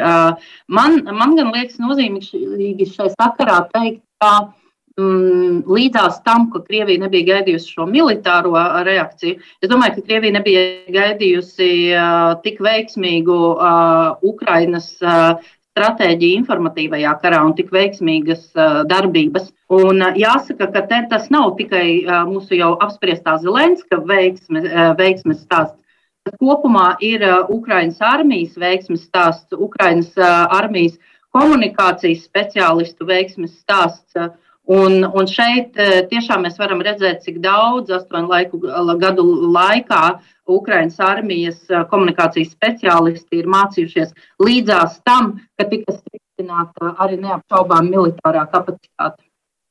[0.67, 4.64] Man, man gan liekas nozīmīgi šai sakarā teikt, ka mm,
[4.97, 8.53] līdzās tam, ka Krievija nebija gaidījusi šo militāro
[8.87, 10.61] reakciju, es domāju, ka Krievija nebija
[10.95, 15.41] gaidījusi uh, tik veiksmīgu uh, Ukrainas uh,
[15.75, 19.51] stratēģiju informatīvajā karā un tik veiksmīgas uh, darbības.
[19.75, 24.93] Un, uh, jāsaka, ka te, tas nav tikai uh, mūsu jau apspriestā Zelenska veiksme, uh,
[24.95, 25.81] veiksmes stāsts.
[26.25, 30.95] Tas kopumā ir uh, Ukraiņas armijas veiksmes stāsts, Ukraiņas uh, armijas
[31.35, 34.15] komunikācijas speciālistu veiksmes stāsts.
[34.15, 34.31] Uh,
[34.65, 35.75] Un, un šeit
[36.09, 38.59] tiešām mēs varam redzēt, cik daudz astoņu laiku,
[38.97, 40.01] gadu laikā
[40.49, 41.59] Ukraiņas armijas
[41.91, 49.21] komunikācijas speciālisti ir mācījušies līdzās tam, ka tika stiprināta arī neapšaubām militārā kapacitāte.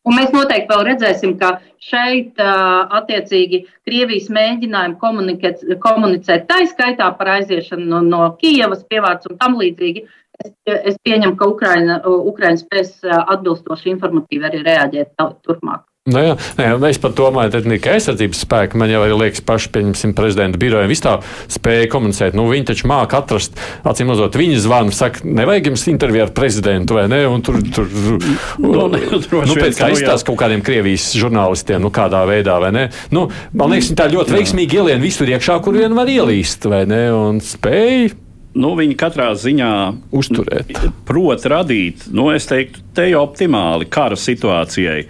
[0.04, 7.30] Un mēs noteikti vēl redzēsim, ka šeit attiecīgi Krievijas mēģinājumi komunicēt, komunicēt tā izskaitā par
[7.38, 10.04] aiziešanu no, no Kijavas pievārds un tam līdzīgi.
[10.34, 15.14] Es, es pieņemu, ka Ukraina, Ukraina spēs atbilstoši informatīvi arī reaģēt
[15.46, 15.84] turpmāk.
[16.04, 19.70] Nu jā, jā, es pat domāju, ka tikai aizsardzības spēki man jau arī liekas, paši
[19.72, 20.90] pieņemsim prezidenta biroju.
[20.90, 21.14] Viņi tā
[21.54, 22.34] spēja komunicēt.
[22.36, 23.56] Nu, viņi taču māca atrast,
[23.88, 27.22] acīm redzot, viņa zvanu, saka, nevajag jums interviju ar prezidentu vai ne?
[27.24, 32.20] Un tur, tur, nu, nu, nu, pēc kā izstāsta kaut kādiem Krievijas žurnālistiem, nu, kādā
[32.28, 32.84] veidā, vai ne?
[33.08, 36.84] Nu, man liekas, viņi tā ļoti veiksmīgi ielien visur iekšā, kur vien var ielīst, vai
[36.90, 37.00] ne?
[37.16, 38.12] Un spēja
[38.58, 39.70] nu, viņi katrā ziņā
[40.14, 40.72] uzturēt.
[41.08, 45.00] Prot radīt, nu, es teiktu, te jau optimāli kara situācijai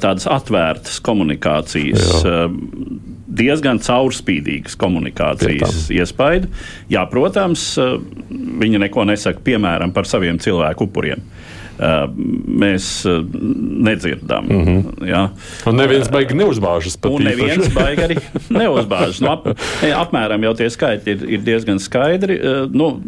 [0.00, 2.08] tādas atvērtas komunikācijas.
[2.24, 2.46] Jā.
[3.38, 6.48] Diezgan caurspīdīgas komunikācijas iespaidu.
[6.90, 7.70] Jā, protams,
[8.28, 11.22] viņi neko nesaka, piemēram, par saviem cilvēku upuriem.
[11.22, 13.06] Uh, mēs
[13.84, 14.46] nedzirdam.
[14.48, 15.06] Mm -hmm.
[15.06, 15.30] ja.
[15.66, 16.98] Un neviens baigi neuzbāžas.
[17.06, 18.18] Un neviens baigi arī
[18.50, 19.20] neuzbāžas.
[19.20, 19.46] Nu, ap,
[19.82, 22.40] apmēram jau tie skaitļi ir, ir diezgan skaidri.
[22.72, 23.00] Nu,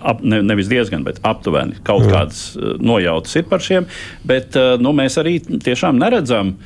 [0.00, 2.12] ap, ne, nevis diezgan, bet aptuveni kaut mm.
[2.12, 3.86] kādas nojautas ir par šiem.
[4.24, 6.56] Bet nu, mēs arī tiešām neredzam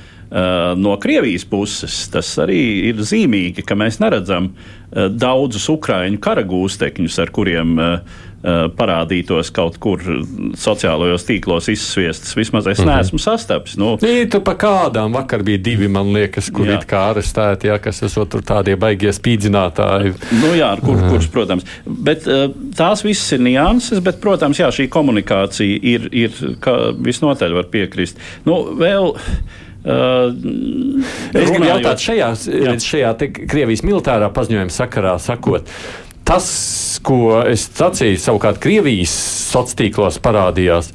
[0.77, 4.51] no Krievijas puses tas arī ir zīmīgi, ka mēs neredzam
[4.90, 10.03] daudzus ukraiņu karagūstekņus, ar kuriem uh, parādītos kaut kur
[10.61, 12.37] sociālajos tīklos izsviestas.
[12.37, 12.92] Vismaz es -hmm.
[12.92, 13.77] neesmu sastapis.
[13.77, 18.03] Nu, Nītu pa kādām vakar bija divi, man liekas, kur ir kā arestēti, jā, kas
[18.03, 20.14] esot tur tādie baigie spīdzinātāji.
[20.42, 21.11] Nu jā, kur, mm.
[21.11, 21.64] kurš, protams.
[21.87, 22.29] Bet
[22.77, 26.31] tās visas ir nianses, bet, protams, jā, šī komunikācija ir, ir
[26.99, 28.18] visnotaļ var piekrist.
[28.44, 29.14] Nu, vēl,
[29.87, 30.35] Uh,
[31.31, 32.33] es gribu jautāt, šajā,
[32.83, 35.70] šajā Krievijas militārā paziņojuma sakarā, sakot,
[36.27, 39.14] Tas, ko es sacīju, savukārt Krievijas
[39.53, 40.90] sociālos tīklos parādījās.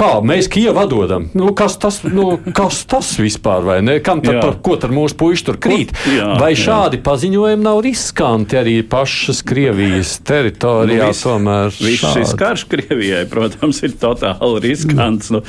[0.00, 1.26] Kā mēs Kievu atdodam?
[1.36, 3.98] Nu, kas, tas, nu, kas tas vispār ir?
[4.06, 5.92] Kam tad, par, ko tad mūsu puiši tur krīt?
[6.14, 7.04] Jā, Vai šādi jā.
[7.04, 11.10] paziņojumi nav riskanti arī pašas Krievijas teritorijā?
[11.10, 15.34] Nu, vis, tomēr viss šis karš Krievijai, protams, ir totāli riskants.
[15.34, 15.42] Nu,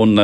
[0.00, 0.16] un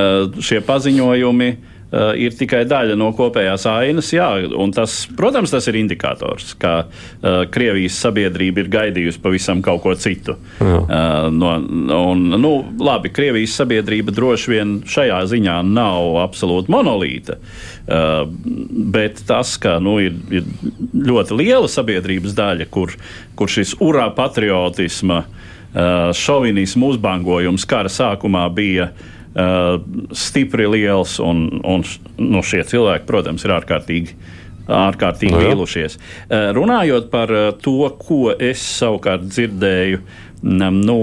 [0.42, 1.52] šie paziņojumi
[1.92, 4.10] ir tikai daļa no kopējās ainas.
[4.12, 4.28] Jā,
[4.76, 10.36] tas, protams, tas ir indikators, ka uh, Krievijas sabiedrība ir gaidījusi pavisam kaut ko citu.
[10.60, 10.82] Jā.
[10.82, 11.54] Uh, no,
[12.12, 12.52] un, nu,
[12.84, 17.38] labi, Krievijas sabiedrība droši vien šajā ziņā nav absolūti monolīta.
[17.88, 18.22] Uh,
[18.92, 20.48] bet tas, ka nu, ir, ir
[21.08, 22.92] ļoti liela sabiedrības daļa, kur,
[23.38, 25.24] kur šis urā patriotisma,
[26.16, 29.17] šovinismu uzbangojums kara sākumā bija uh,
[30.12, 31.84] stipri liels, un, un
[32.18, 34.16] nu, šie cilvēki, protams, ir ārkārtīgi.
[34.68, 35.96] Ārkārtīgi no, nu vīlušies.
[36.28, 40.98] Uh, runājot par uh, to, ko es savukārt dzirdēju um, no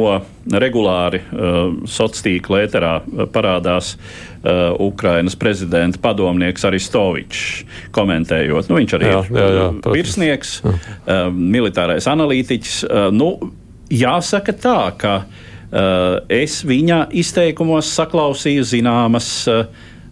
[0.54, 1.24] regulāri
[1.90, 3.96] sociālā tīkla ēterā, uh, parādās
[4.46, 7.64] Ukrainas prezidenta padomnieks Aristovičs,
[7.98, 8.70] komentējot.
[8.70, 12.76] Nu, viņš arī jā, ir jā, jā, virsnieks, uh, militārais analītiķis.
[13.18, 13.32] Nu,
[13.90, 19.66] jāsaka tā, ka Eh, es viņa izteikumos saklausīju zināmas eh,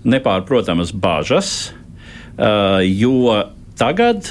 [0.04, 1.74] nepārprotamas bažas,
[2.38, 3.44] eh, jo
[3.78, 4.28] tagad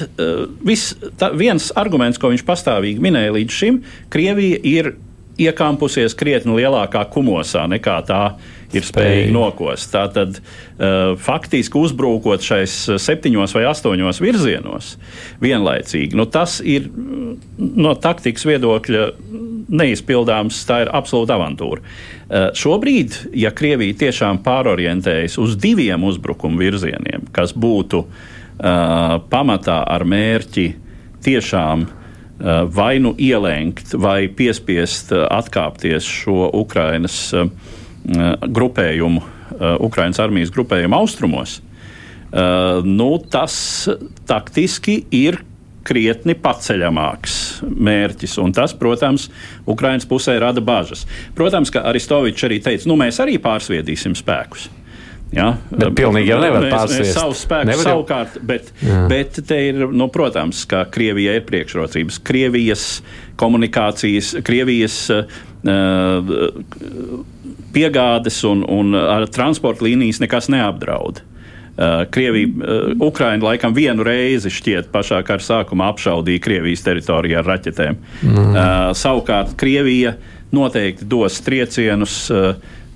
[0.63, 3.81] vis, ta, viens arguments, ko viņš pastāvīgi minēja līdz šim,
[4.13, 4.93] Krievija ir
[5.41, 9.91] iekāpusies krietni lielākā kumosā nekā tā ir spējīgi nokost.
[9.93, 14.95] Tātad uh, faktiski uzbrukot šais septiņos vai astoņos virzienos
[15.43, 16.89] vienlaicīgi, nu, tas ir
[17.57, 19.07] no taktikas viedokļa
[19.73, 21.83] neizpildāms, tā ir absolūta avantūra.
[21.83, 30.05] Uh, šobrīd, ja Krievija tiešām pārorientējas uz diviem uzbrukumu virzieniem, kas būtu uh, pamatā ar
[30.09, 30.67] mērķi
[31.23, 31.93] tiešām uh,
[32.73, 37.47] vai nu ielenkt, vai piespiest atkāpties šo Ukrainas uh,
[38.03, 43.55] grupējumu, uh, Ukraiņas armijas grupējumu austrumos, uh, nu, tas
[44.29, 45.41] taktiski ir
[45.83, 48.37] krietni paceļamāks mērķis.
[48.43, 49.27] Un tas, protams,
[49.69, 51.03] Ukraiņas pusē rada bažas.
[51.35, 54.69] Protams, ka Aristovičs arī teica, nu mēs arī pārsviedīsim spēkus.
[55.33, 55.47] Ja?
[55.71, 57.15] Bet pilnīgi jau nevar pārsviest.
[57.17, 59.03] Savu spēku nevar savukārt, bet, Jā.
[59.09, 62.19] bet te ir, nu, protams, ka Krievijai ir priekšrocības.
[62.27, 62.87] Krievijas
[63.41, 65.23] komunikācijas, Krievijas uh,
[67.73, 68.97] piegādes un, un
[69.33, 71.23] transporta līnijas nekas neapdraud.
[71.73, 77.47] Uh, Krievija, uh, Ukraina laikam vienu reizi šķiet pašā kara sākumā apšaudīja Krievijas teritoriju ar
[77.49, 77.97] raķetēm.
[78.21, 78.35] Mm.
[78.37, 80.13] Uh, savukārt Krievija
[80.53, 82.51] noteikti dos triecienus uh,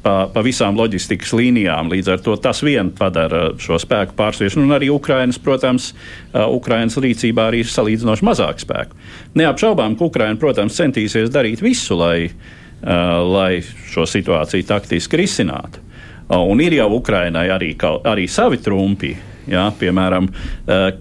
[0.06, 1.90] pa, pa visām loģistikas līnijām.
[1.90, 4.68] Līdz ar to tas vien padara šo spēku pārsviešanu.
[4.70, 9.02] Un arī Ukrainas, protams, uh, Ukrainas rīcībā arī ir salīdzinoši mazāk spēku.
[9.42, 15.82] Neapšaubām, ka Ukraina, protams, centīsies darīt visu, lai, uh, lai šo situāciju taktiski risinātu.
[16.30, 17.72] Un ir jau Ukrainai arī,
[18.04, 19.16] arī savi trumpi.
[19.48, 20.26] Ja, piemēram,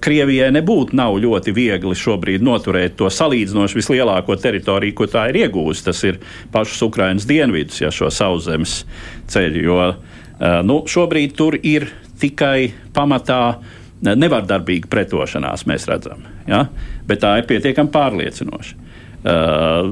[0.00, 5.90] Krievijai nebūtu ļoti viegli šobrīd noturēt to salīdzinoši vislielāko teritoriju, ko tā ir iegūsta.
[5.90, 6.20] Tas ir
[6.52, 8.84] pašus Ukraiņas dienvidus, ja šo sauszemes
[9.26, 9.64] ceļu.
[9.66, 11.88] Jo nu, šobrīd tur ir
[12.20, 13.58] tikai pamatā
[14.06, 16.22] nevardarbīga pretošanās, mēs redzam.
[16.46, 16.68] Ja?
[17.08, 18.84] Bet tā ir pietiekami pārliecinoša.
[19.26, 19.90] Uh,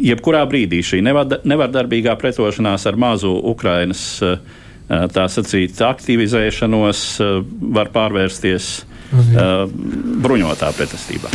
[0.00, 4.38] jebkurā brīdī šī nevardarbīgā pretošanās ar mazu Ukrainas eh,
[4.88, 7.34] tā sacīt aktivizēšanos eh,
[7.78, 8.70] var pārvērsties
[9.14, 10.22] mhm.
[10.24, 11.32] bruņotā pretestībā.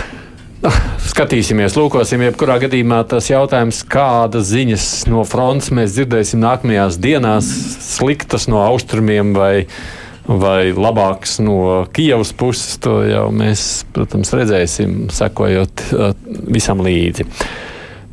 [0.60, 0.76] Ah,
[1.08, 7.48] skatīsimies, lūkosim, jebkurā gadījumā tas jautājums, kādas ziņas no fronts mēs dzirdēsim nākamajās dienās,
[7.86, 9.70] sliktas no austrumiem vai,
[10.28, 15.86] vai labākas no Kijavas puses, to jau mēs, protams, redzēsim, sekojot
[16.52, 17.30] visam līdzi.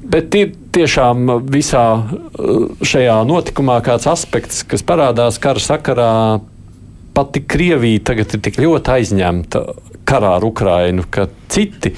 [0.07, 6.12] Bet ir tiešām visā uh, šajā notikumā kāds aspekts, kas parādās kara sakarā.
[7.16, 9.62] Pati Krievija tagad ir tik ļoti aizņemta
[10.07, 11.95] karā ar Ukrainu, ka citi,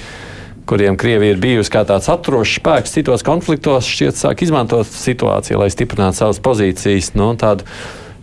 [0.69, 5.67] kuriem Krievija ir bijusi kā tāds atrošs spēks citos konfliktos, šķiet sāk izmantot situāciju, lai
[5.73, 7.11] stiprinātu savas pozīcijas.
[7.19, 7.67] Nu, tādu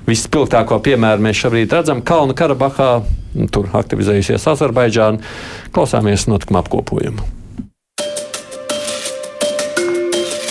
[0.07, 2.91] Vispilgtāko piemēru mēs šobrīd redzam Kalnu Karabahā.
[3.53, 5.35] Tur aktivizējusies Azerbaidžāna.
[5.75, 7.36] Klausāmies notikuma apkopojumu.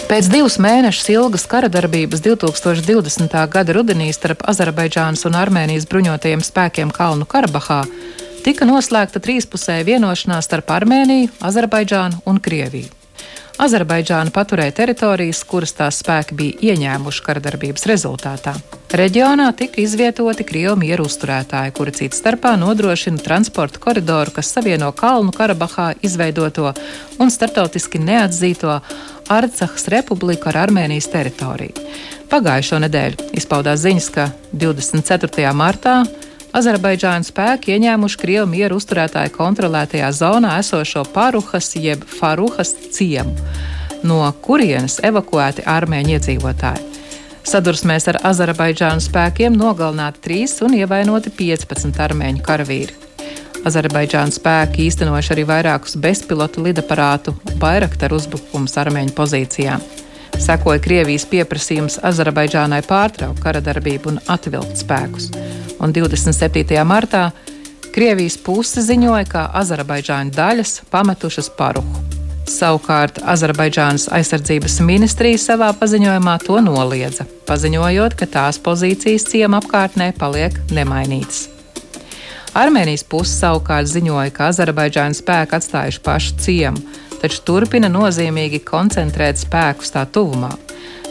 [0.06, 3.32] Pēc divus mēnešus ilgas kara darbības 2020.
[3.50, 7.80] gada rudenī starp Azerbaidžānas un Armēnijas bruņotajiem spēkiem Kalnu Karabahā
[8.46, 13.05] tika noslēgta trīspusēja vienošanās starp Armēniju, Azerbaidžānu un Krieviju.
[13.56, 18.52] Azerbaidžāna paturēja teritorijas, kuras tās spēki bija ieņēmuši karadarbības rezultātā.
[18.96, 25.32] Reģionā tika izvietoti Krievu mieru uzturētāji, kuri cits starpā nodrošina transporta koridoru, kas savieno Kalnu
[25.36, 26.74] Karabahā izveidoto
[27.20, 28.76] un startautiski neatzīto
[29.32, 31.88] Arcahas republiku ar Armēnijas teritoriju.
[32.32, 35.48] Pagājušo nedēļu izpaudās ziņas, ka 24.
[35.56, 36.02] martā
[36.56, 43.34] Azerbaidžāņu spēki ieņēmuši Krievu mieru uzturētāju kontrolētajā zonā esošo Paruhas jeb Faruhas ciemu,
[44.08, 46.86] no kurienes evakuēti armēņu iedzīvotāji.
[47.46, 52.96] Sadursmēs ar Azerbaidžānu spēkiem nogalināti 3 un ievainoti 15 armēņu karavīri.
[53.68, 59.84] Azerbaidžāna spēki īstenojuši arī vairākus bezpilotu lidaparātu Bairaktaru uzbrukumus armēņu pozīcijām.
[60.42, 65.30] Sekoja Krievijas pieprasījums Azerbaidžānai pārtraukt kara darbību un atvilkt spēkus.
[65.80, 66.76] Un 27.
[66.88, 67.30] martā
[67.96, 72.04] Krievijas puse ziņoja, ka Azerbaidžāņu daļas pametušas paruhu.
[72.52, 80.60] Savukārt Azerbaidžānas aizsardzības ministrija savā paziņojumā to noliedza, paziņojot, ka tās pozīcijas ciema apkārtnē paliek
[80.76, 81.48] nemainītas.
[82.56, 89.94] Armēnijas puse savukārt ziņoja, ka Azerbaidžāņu spēki atstājuši pašu ciemu, taču turpina nozīmīgi koncentrēt spēkus
[89.96, 90.54] tā tuvumā.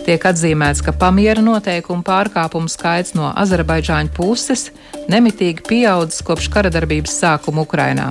[0.05, 4.67] Tiek atzīmēts, ka pamiera noteikumu pārkāpumu skaits no Azerbaidžāņu puses
[5.09, 8.11] nemitīgi pieaudzis kopš kara darbības sākuma Ukrainā.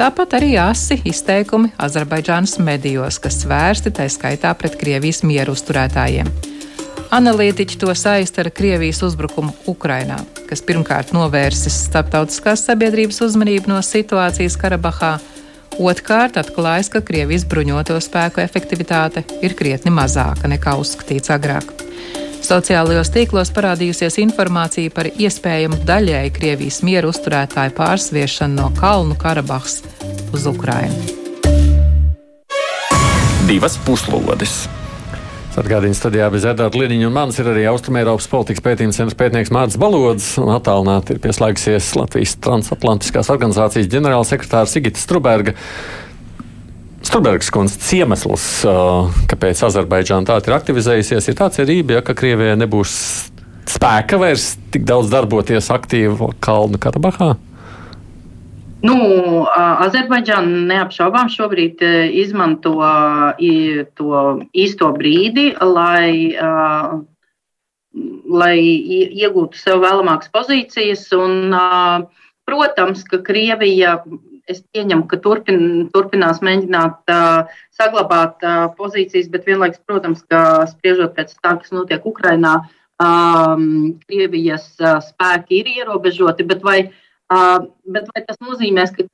[0.00, 6.30] Tāpat arī asi izteikumi Azerbaidžānas medijos, kas vērsti tā skaitā pret Krievijas mieru uzturētājiem.
[7.12, 10.16] Analītiķi to saista ar Krievijas uzbrukumu Ukrainā,
[10.48, 15.18] kas pirmkārt novērsis starptautiskās sabiedrības uzmanību no situācijas Karabahā,
[15.78, 21.70] Otrkārt, atklājas, ka Krievijas bruņoto spēku efektivitāte ir krietni mazāka nekā uzskatīts agrāk.
[22.40, 29.80] Sociālajos tīklos parādījusies informācija par iespējamu daļēju Krievijas mieru uzturētāju pārsviešanu no Kalnu Karabahas
[30.34, 31.18] uz Ukrajinu.
[33.46, 34.79] Divas puslodes!
[35.58, 39.80] Atgādījums studijā bez Edvarda Liniņa un manis ir arī Austrumēropas politikas pētījums centra pētnieks Mārcis
[39.82, 45.56] Balods un attālināti ir pieslēgusies Latvijas transatlantiskās organizācijas ģenerālsekretārs Sigita Struberga.
[47.02, 48.46] Strubergs kundze ciemesls,
[49.32, 52.94] kāpēc Azerbaidžāna tā ir aktivizējusies, ir tāds cerība, ja, ka Krievijai nebūs
[53.74, 57.34] spēka vairs tik daudz darboties aktīvi Kalnu Karabahā.
[58.80, 58.96] Nu,
[59.84, 61.82] Azerbaidžāna neapšaubām šobrīd
[62.16, 62.72] izmanto
[63.98, 64.22] to
[64.56, 66.32] īsto brīdi, lai,
[68.40, 68.56] lai
[69.20, 71.04] iegūtu sev vēlamākas pozīcijas.
[71.12, 71.52] Un,
[72.48, 73.98] protams, ka Krievija,
[74.48, 75.60] es pieņemu, ka turpin,
[75.92, 77.12] turpinās mēģināt
[77.76, 78.40] saglabāt
[78.80, 82.62] pozīcijas, bet vienlaikus, protams, ka spriežot pēc tā, kas notiek Ukrainā,
[84.08, 86.48] Krievijas spēki ir ierobežoti.
[86.48, 86.80] Bet vai
[87.30, 89.04] Uh, bet vai tas nozīmē, ka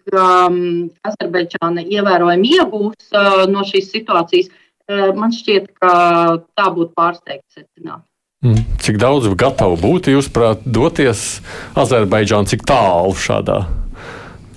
[0.49, 4.49] um, Azerbaidžāna ievērojami iegūs uh, no šīs situācijas?
[4.89, 5.91] Uh, man šķiet, ka
[6.57, 8.07] tā būtu pārsteigts secināt.
[8.41, 8.63] Mm.
[8.81, 11.43] Cik daudz gatavu būtu, jūsuprāt, doties
[11.77, 13.65] Azerbaidžānā, cik tālu šādā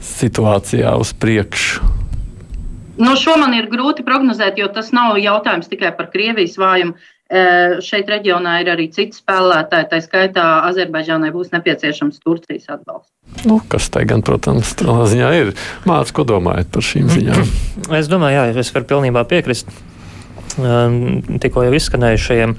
[0.07, 1.89] situācijā uz priekšu?
[2.99, 6.95] Nu, šo man ir grūti prognozēt, jo tas nav jautājums tikai par Krievijas vājumu.
[7.29, 13.13] Šeit reģionā ir arī citi spēlētāji, tā skaitā Azerbaidžānai būs nepieciešams Turcijas atbalsts.
[13.45, 15.51] Nu, kas tai gan, protams, tādā ziņā ir.
[15.85, 17.53] Mācis, ko domājat par šīm ziņām?
[17.99, 19.69] Es domāju, jā, es varu pilnībā piekrist
[21.39, 22.55] tikko jau izskanējušajiem.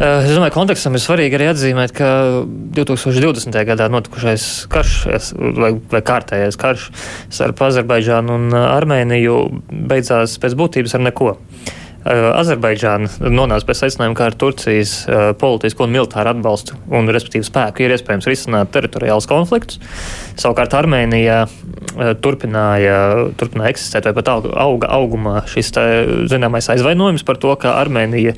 [0.00, 2.08] Es domāju, ka kontekstam ir svarīgi arī atzīmēt, ka
[2.76, 3.52] 2020.
[3.68, 4.94] gadā notikušais karš
[5.60, 6.86] vai, vai kārtējais karš
[7.28, 9.36] starp Azerbaidžānu un Armēniju
[9.68, 11.34] beidzās pēc būtības ar neko.
[12.00, 14.94] Azerbaidžāna nonāca pie secinājuma, ka ar Turcijas
[15.40, 19.82] politisko un militāru atbalstu un, respektīvi, spēku ir iespējams risināt teritoriālus konfliktus.
[20.40, 21.42] Savukārt Armēnija
[22.24, 22.96] turpināja,
[23.36, 25.86] turpināja eksistēt, vai pat auga augumā šis tā,
[26.32, 28.32] zināmais aizvainojums par to, ka Armēnija,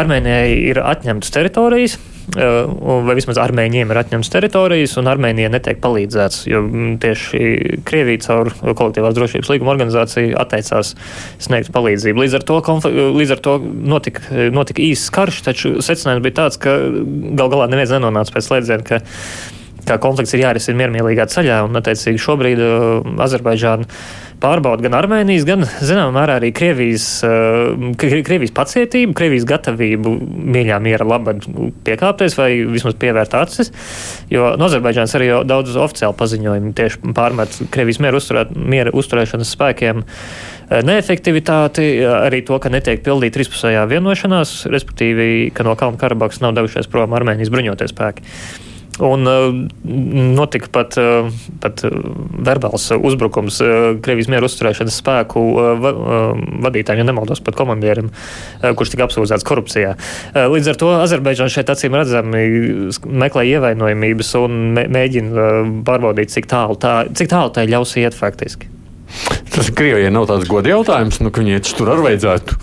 [0.00, 2.00] Armēnijai ir atņemtas teritorijas
[2.32, 6.62] vai vismaz armēņiem ir atņemtas teritorijas, un Armēnijai netiek palīdzēts, jo
[7.02, 10.94] tieši Krievija caur kolektīvās drošības līguma organizāciju atteicās
[11.44, 12.24] sniegt palīdzību.
[12.24, 12.60] Līdz ar to,
[13.18, 16.78] līdz ar to notika, notika īsts karš, taču secinājums bija tāds, ka
[17.36, 19.02] gal galā neviens nenonāca pēc slēdziena,
[19.88, 23.88] ka konflikts ir jārisina miermīlīgā ceļā, un, attiecīgi, šobrīd uh, Azerbaidžāna
[24.42, 30.16] pārbauda gan Armēnijas, gan, zināmā mērā, arī Krievijas, uh, Krievijas pacietību, Krievijas gatavību
[30.54, 31.44] mīļā miera labad
[31.86, 33.72] piekāpties vai vismaz pievērt acis,
[34.32, 40.04] jo no Azerbaidžānas arī daudz oficiāli paziņojumi tieši pārmet Krievijas miera, uzturēt, miera uzturēšanas spēkiem
[40.04, 46.54] uh, neefektivitāti, arī to, ka netiek pildīta trīspusējā vienošanās, respektīvi, ka no Kalnu Karabaks nav
[46.58, 48.24] devušies prom Armēnijas bruņoties spēki.
[49.02, 49.48] Un uh,
[50.36, 51.30] notika pat, uh,
[51.62, 51.94] pat uh,
[52.46, 53.58] verbāls uzbrukums
[54.04, 55.42] Krievijas mieru uzturēšanas spēku
[56.64, 58.10] vadītājiem, ja nemaldos, pat komandierim,
[58.62, 59.94] kurš tika apsūdzēts korupcijā.
[60.34, 62.44] Līdz ar to Azerbaidžāna šeit acīm redzami
[63.24, 65.48] meklē ievainojamības un mēģina
[65.86, 68.73] pārbaudīt, cik tālu tā, cik tālu tā ļaus iet faktiski.
[69.54, 72.56] Tas Krievijai nav tāds gods jautājums, nu, ka viņai tur arī vajadzētu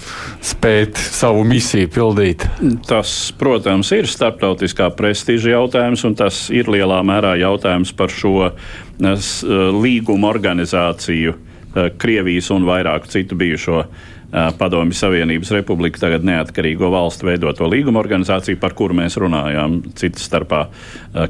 [0.43, 2.43] spēt savu misiju pildīt.
[2.83, 9.29] Tas, protams, ir starptautiskā prestiža jautājums, un tas ir lielā mērā jautājums par šo eh,
[9.71, 17.29] līguma organizāciju eh, Krievijas un vairāku citu bijušo eh, Padomju Savienības republiku, tagad neatkarīgo valstu
[17.29, 19.79] veidoto līguma organizāciju, par kuru mēs runājām.
[19.95, 20.65] Citas starpā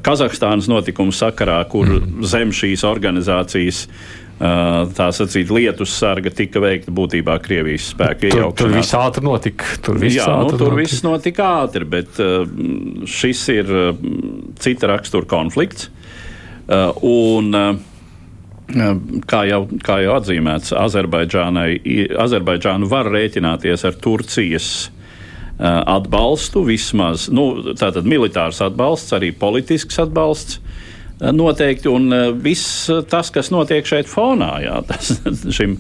[0.01, 2.26] Kazahstānas notikumu sakarā, kur mm.
[2.34, 3.86] zem šīs organizācijas
[4.41, 8.55] tā sacīt, lietus sarga tika veikta būtībā Krievijas spēku iejaukšanās.
[8.57, 9.67] Tur, tur viss ātri notika.
[9.85, 10.79] Tur viss, Jā, nu, tur notika.
[10.81, 12.21] viss notika ātri, bet
[13.11, 13.69] šis ir
[14.63, 15.91] cita rakstura konflikts.
[17.05, 17.53] Un,
[19.27, 24.67] Kā jau, kā jau atzīmēts, Azerbaidžāna var rēķināties ar Turcijas
[25.59, 27.49] atbalstu, vismaz nu,
[28.07, 30.61] militārs atbalsts, arī politisks atbalsts.
[31.22, 35.11] Noteikti, un eh, viss tas, kas notiek šeit fonā, jā, tas,
[35.53, 35.76] šim,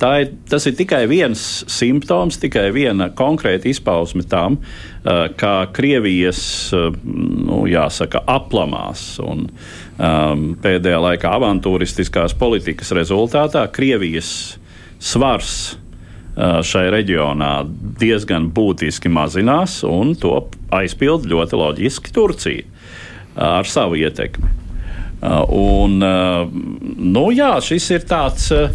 [0.00, 4.56] ir, tas ir tikai viens simptoms, tikai viena konkrēta izpausme tam,
[5.04, 6.40] eh, kā Krievijas,
[6.72, 14.30] eh, nu, jāsaka, aplamās un um, pēdējā laikā avantūristiskās politikas rezultātā Krievijas
[14.96, 15.76] svars
[16.36, 17.50] šai reģionā
[17.96, 20.34] diezgan būtiski mazinās, un to
[20.76, 22.68] aizpild ļoti loģiski Turcija
[23.40, 24.65] ar savu ietekmi.
[25.16, 26.48] Uh, un, uh,
[27.00, 28.68] nu, jā, šis ir tāds, uh,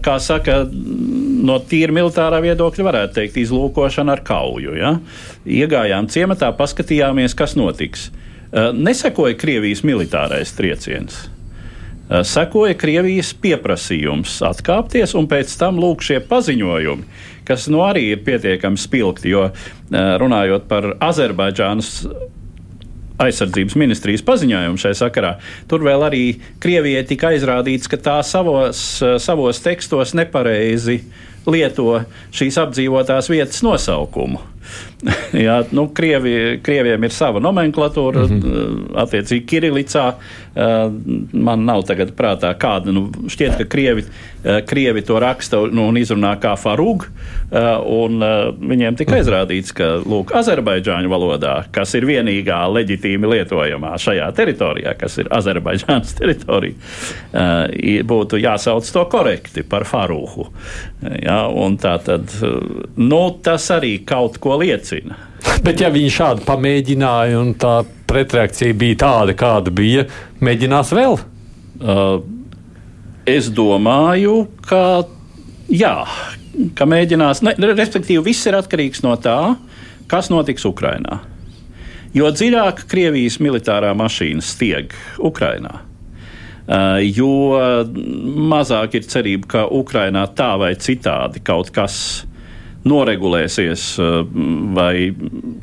[0.00, 4.72] kā saka, no tīra militārā viedokļa, varētu teikt, izlūkošana ar kauju.
[4.80, 4.94] Ja?
[5.44, 8.10] Iegājām ciematā, paskatījāmies, kas notiks.
[8.56, 11.26] Nesekoja Krievijas militārais trieciens.
[12.06, 17.04] Sekoja Krievijas pieprasījums atkāpties, un pēc tam lūk šie paziņojumi,
[17.44, 19.48] kas nu arī ir pietiekami spilgti, jo
[19.90, 21.90] runājot par Azerbaidžānas
[23.22, 25.36] aizsardzības ministrijas paziņojumu šai sakarā.
[25.70, 26.24] Tur vēl arī
[26.62, 28.82] Krievijai tika aizrādīts, ka tā savos,
[29.22, 31.00] savos tekstos nepareizi
[31.46, 32.02] lieto
[32.34, 34.42] šīs apdzīvotās vietas nosaukumu.
[35.46, 38.96] Jā, nu, Krievi, Krieviem ir sava nomenklatūra, mm -hmm.
[39.04, 40.12] attiecīgi Kirilicā.
[41.32, 42.92] Man nav tagad prātā, kāda.
[42.92, 44.04] Nu, šķiet, ka Krievi,
[44.66, 47.04] Krievi to raksta nu, un izrunā kā farug.
[47.86, 48.24] Un
[48.70, 55.18] viņiem tika aizrādīts, ka lūk, Azerbaidžāņu valodā, kas ir vienīgā leģitīmi lietojamā šajā teritorijā, kas
[55.18, 56.74] ir Azerbaidžānas teritorija,
[58.08, 60.48] būtu jāsauc to korekti par farūhu.
[61.20, 61.40] Jā,
[61.82, 62.32] tā tad,
[62.96, 65.18] nu, tas arī kaut ko liecina.
[65.66, 70.06] Bet, ja viņi šādi pamēģināja un tā pretreakcija bija tāda, kāda bija,
[70.44, 71.18] mēģinās vēl?
[71.76, 72.18] Uh,
[73.28, 74.82] es domāju, ka
[75.72, 75.96] jā,
[76.78, 77.42] ka mēģinās.
[77.46, 79.56] Ne, respektīvi, viss ir atkarīgs no tā,
[80.10, 81.20] kas notiks Ukrajinā.
[82.16, 87.32] Jo dziļāk Krievijas militārā mašīna stieg Ukrajinā, uh, jo
[88.54, 91.98] mazāk ir cerība, ka Ukrajinā tā vai citādi kaut kas
[92.86, 94.16] noregulēsies eh,
[94.76, 94.94] vai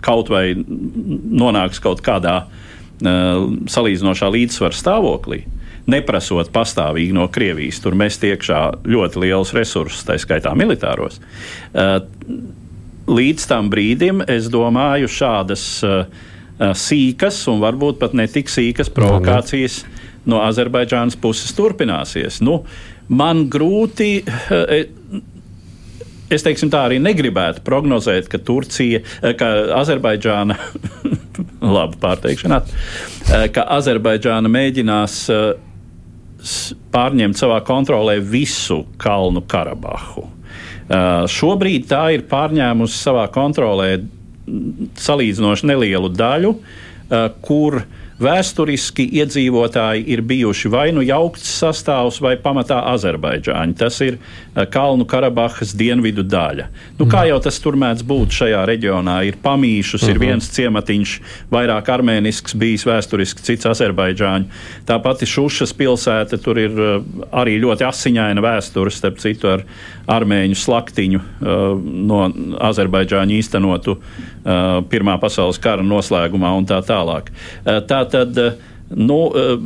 [0.03, 3.43] kaut vai nonāks kaut kādā eh,
[3.75, 5.43] salīdzinošā līdzsvara stāvoklī.
[5.89, 11.19] Neprasot pastāvīgi no Krievijas, tur mēs iekšā ļoti liels resursus, tā skaitā militāros.
[11.73, 11.97] Eh,
[13.07, 15.65] līdz tam brīdim, es domāju, šādas
[16.79, 19.81] sīkas un varbūt pat netik sīkas provokācijas
[20.29, 22.37] no Azerbaidžānas puses turpināsies.
[22.45, 22.61] Nu,
[23.11, 24.21] man grūti
[26.35, 30.57] es teiksim, tā arī negribētu prognozēt, ka Turcija, eh, ka Azerbaidžāna,
[31.77, 35.43] labi pārteikšanā, eh, ka Azerbaidžāna mēģinās eh,
[36.93, 40.27] pārņemt savā kontrolē visu Kalnu Karabahu.
[41.31, 43.93] Šobrīd tā ir pārņēmusi savā kontrolē
[44.99, 46.51] salīdzinoši nelielu daļu,
[47.47, 47.77] kur
[48.21, 53.75] vēsturiski iedzīvotāji ir bijuši vai nu jaukts sastāvs, vai pamatā Azerbaidžāņi.
[53.79, 56.67] Tas ir uh, Kalnu Karabahas dienvidu daļa.
[56.99, 60.11] Nu, kā jau tas tur mēdz būt šajā reģionā, ir pamīšus, uh -huh.
[60.11, 60.25] ir mhm.
[60.27, 61.15] viens ciematiņš,
[61.51, 64.45] vairāk armēnisks, bijis vēsturiski cits Azerbaidžāņu.
[64.85, 69.65] Tā pati Šušas pilsēta, tur ir uh, arī ļoti asiņaina vēsture, starp citu, ar
[70.07, 72.27] armēņu slaktiņu uh, no
[72.59, 73.97] Azerbaidžāņu īstenotu
[74.43, 77.29] Pirmā pasaules kara noslēgumā un tā tālāk.
[77.63, 78.57] Uh, tā tad, uh,
[78.91, 79.57] nu, uh,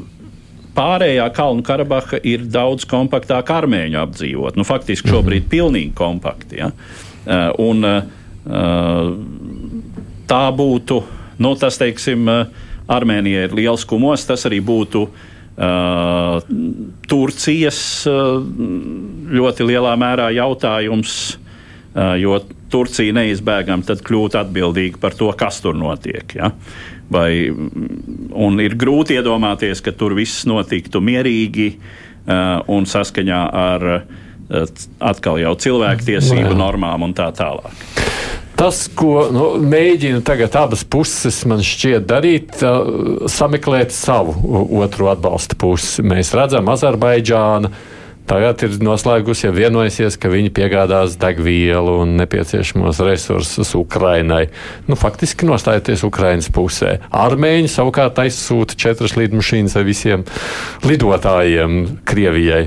[0.77, 4.59] pārējā Kalnu Karabaha ir daudz kompaktāk armēņu apdzīvot.
[4.59, 6.61] Nu, faktiski šobrīd ir pilnīgi kompakti.
[6.61, 6.71] Ja?
[7.25, 9.09] Uh, un, uh,
[10.29, 11.01] tā būtu,
[11.41, 12.29] nu, tas, teiksim,
[12.87, 15.25] Armēnija ir liels kumos, tas arī būtu uh,
[15.57, 16.37] Uh,
[17.09, 18.35] Turcijas uh,
[19.33, 21.46] ļoti lielā mērā jautājums, uh,
[22.21, 22.39] jo
[22.71, 26.35] Turcija neizbēgami tad kļūt atbildīga par to, kas tur notiek.
[26.37, 26.51] Ja?
[27.11, 31.69] Vai, un ir grūti iedomāties, ka tur viss notiktu mierīgi
[32.67, 33.87] un saskaņā ar
[34.99, 37.85] atkal jau cilvēktiesību normām un tā tālāk.
[38.57, 44.33] Tas, ko nu, mēģina tagad abas puses, man šķiet, darīt, uh, sameklēt savu
[44.81, 46.01] otru atbalsta pusi.
[46.01, 47.69] Mēs redzam, Azerbaidžāna
[48.27, 54.49] Tagad ir noslēgusi, ja vienojusies, ka viņi piegādās degvielu un nepieciešamos resursus Ukrainai.
[54.89, 56.97] Nu, faktiski nostājoties Ukrainas pusē.
[57.07, 60.27] Armēņi savukārt aizsūta četras lidmašīnas ar visiem
[60.83, 62.65] lidotājiem Krievijai.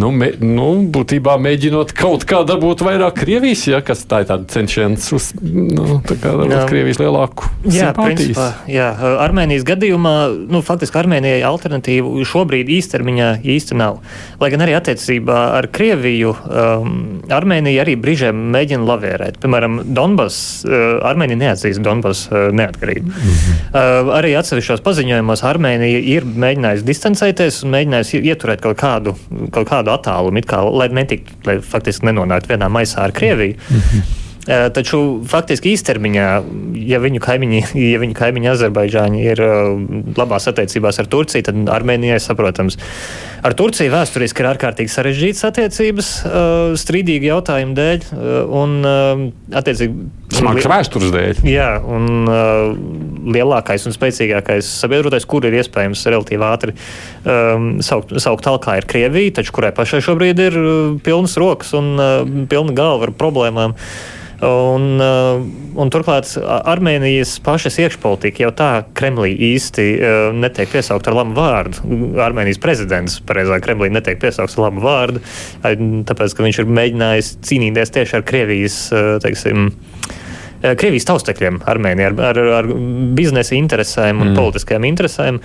[0.00, 4.48] Nu, me, nu, būtībā mēģinot kaut kā dabūt vairāk Krievijas, ja, kas tā ir tāda
[4.48, 8.88] cenšens uz nu, tā kā dabūt Krievijas lielāku jā, principā, jā,
[9.22, 10.16] Armēnijas gadījumā,
[10.52, 14.00] nu, faktiski Armēnijai alternatīvu šobrīd īstermiņā īsti nav.
[14.40, 19.38] Lai gan arī attiec attiecībā ar Krieviju um, Armēnija arī brīžiem mēģina lavierēt.
[19.42, 23.06] Piemēram, Donbass, uh, Armēnija neatzīst Donbass uh, neatkarību.
[23.06, 23.70] Mm -hmm.
[23.72, 29.16] uh, arī atsevišķos paziņojumos Armēnija ir mēģinājusi distancēties un mēģinājusi ieturēt kaut kādu,
[29.50, 33.54] kaut kādu attālumu, kā, lai netiktu, lai faktiski nenonāktu vienā maisā ar Krieviju.
[33.70, 34.02] Mm -hmm.
[34.42, 34.98] Taču
[35.30, 36.28] faktiski īstermiņā,
[36.82, 37.58] ja viņu kaimiņi,
[37.92, 39.42] ja viņu kaimiņi Azerbaidžāņi ir
[40.18, 42.78] labās attiecībās ar Turciju, tad Armēnijai saprotams.
[43.46, 46.08] Ar Turciju vēsturiski ir ārkārtīgi sarežģītas attiecības,
[46.82, 48.08] strīdīgi jautājumu dēļ
[48.58, 48.74] un
[49.62, 50.08] attiecīgi.
[50.32, 51.42] Smags vēstures dēļ.
[51.46, 52.26] Jā, un
[53.34, 59.36] lielākais un spēcīgākais sabiedrotais, kur ir iespējams relatīvi ātri um, saukt, saukt talkā, ir Krievija,
[59.38, 60.58] taču kurai pašai šobrīd ir
[61.04, 63.76] pilnas rokas un uh, pilna galva ar problēmām.
[63.76, 65.38] Uh, Un, uh,
[65.78, 71.84] un turklāt Armēnijas pašas iekšpolitika jau tā Kremlī īsti uh, netiek piesaukt ar labu vārdu.
[72.18, 75.22] Armēnijas prezidents, pareizāk, Kremlī netiek piesaukts ar labu vārdu,
[75.62, 79.68] tāpēc, ka viņš ir mēģinājis cīnīties tieši ar Krievijas, uh, teiksim,
[80.62, 82.70] Krievijas taustekļiem Armēnijā, ar, ar, ar
[83.14, 84.40] biznesa interesēm un mm.
[84.40, 85.38] politiskajām interesēm.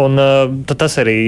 [0.00, 1.18] Un, uh, tas arī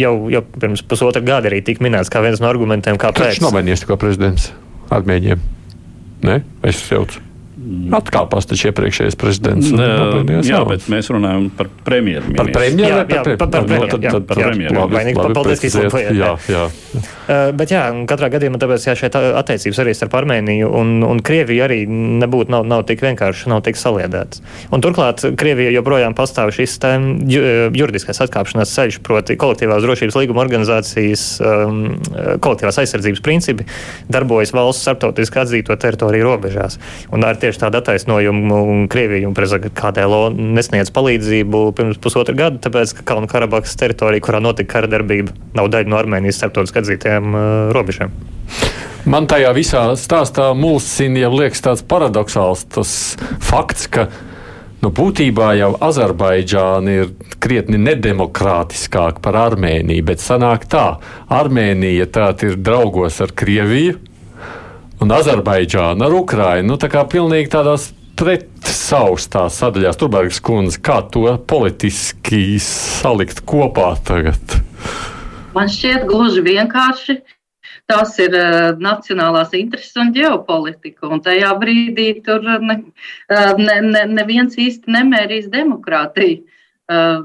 [0.00, 3.36] jau, jau pirms pusotra gada tika minēts kā viens no argumentiem, kāpēc.
[3.36, 4.48] Viņš nomainījās kā prezidents
[4.88, 5.44] Armēņiem.
[6.22, 6.42] Ne?
[6.62, 7.20] Es jaucu.
[7.96, 9.70] Atkāpās taču iepriekšējais prezidents.
[9.74, 9.86] Nē,
[10.46, 12.38] jā, bet mēs runājam par premjerministru.
[12.38, 12.86] Par premjerministru?
[12.86, 15.32] Jā, jā, par, par, par, par premjerministru.
[15.34, 16.14] Paldies, ka izlabojāt.
[16.16, 16.64] Jā, jā.
[17.26, 21.64] Uh, bet jā, katrā gadījumā tāpēc jā, šeit attiecības arī starp Armēniju un, un Krieviju
[21.66, 24.44] arī nebūtu, nav, nav tik vienkārši, nav tik saliedētas.
[24.70, 26.94] Un turklāt Krievija joprojām pastāv šis tā,
[27.26, 31.82] juridiskais atkāpšanās ceļš, proti kolektīvās drošības līguma organizācijas um,
[32.46, 33.66] kolektīvās aizsardzības principi
[34.12, 36.78] darbojas valsts starptautiski atzīto teritoriju robežās.
[37.10, 43.06] Un ar tieši tādu attaisnojumu Krievija un KDLO nesniedz palīdzību pirms pusotra gada, tāpēc, ka
[43.12, 47.44] Kalnu Karabahas teritorija, kurā notika kara darbība, nav daļa no Armēnijas starptautiski atzītajām uh,
[47.76, 48.14] robežām.
[49.06, 52.90] Man tajā visā stāstā mulsina jau liekas tāds paradoxāls tas
[53.44, 54.08] fakts, ka
[54.82, 60.88] nu, būtībā jau Azerbaidžāna ir krietni nedemokrātiskāka par Armēniju, bet sanāk tā,
[61.30, 64.00] Armēnija tā ir draugos ar Krieviju
[65.02, 66.72] un Azerbaidžāna ar Ukrainu.
[66.72, 74.58] Nu, tā kā pilnīgi tādās pretsaustās sadaļās, Turbergs kundze, kā to politiski salikt kopā tagad?
[75.56, 77.20] Man šķiet gluži vienkārši.
[77.86, 81.06] Tās ir uh, nacionālās intereses un ģeopolitika.
[81.12, 82.80] Un tajā brīdī tur ne,
[83.30, 86.42] ne, ne, neviens īsti nemērīs demokrātiju.
[86.86, 87.22] Uh,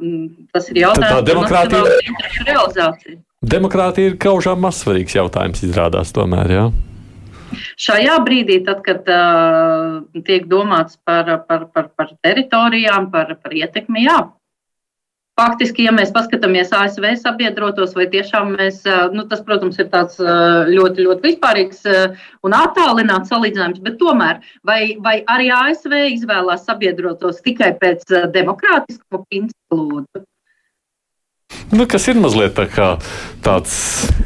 [0.53, 1.65] tas ir jautājums par
[2.05, 3.17] interesu realizāciju.
[3.41, 6.53] Demokrātija ir kaužām mazsvarīgs jautājums, izrādās tomēr.
[6.53, 6.69] Jā.
[7.81, 14.05] Šajā brīdī, tad, kad uh, tiek domāts par, par, par, par teritorijām, par, par ietekmi,
[14.07, 14.19] jā,
[15.39, 18.81] faktiski, ja mēs paskatāmies ASV sabiedrotos, vai tiešām mēs,
[19.15, 21.85] nu, tas, protams, ir tāds ļoti, ļoti vispārīgs
[22.45, 29.79] un attālināts salīdzinājums, bet tomēr, vai, vai arī ASV izvēlās sabiedrotos tikai pēc demokrātiskuma principa
[29.79, 30.25] lūdzu?
[31.71, 32.87] Nu, kas ir mazliet tā kā
[33.43, 33.73] tāds,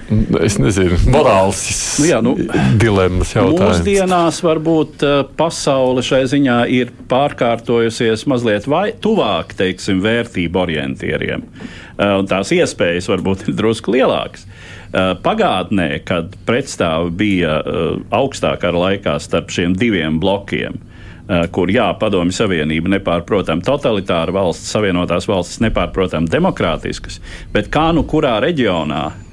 [0.10, 1.62] nezinu, morāls
[2.02, 2.34] nu, jā, nu,
[2.82, 3.82] dilemmas jautājums.
[3.82, 5.06] Mūsdienās varbūt
[5.38, 11.46] pasaule šai ziņā ir pārkārtojusies mazliet vai tuvāk, teiksim, vērtību orientieriem.
[12.02, 14.48] Un tās iespējas varbūt ir drusku lielākas.
[15.24, 17.60] Pagātnē, kad pretstāvi bija
[18.16, 20.95] augstākā laikā starp šiem diviem blokiem, Eh,
[21.52, 27.18] kur jā, Padomju Savienība nepārprotam totalitāra valsts, Savienotās valstis nepārprotam demokrātiskas,
[27.54, 29.25] bet kā nu kurā reģionā eh,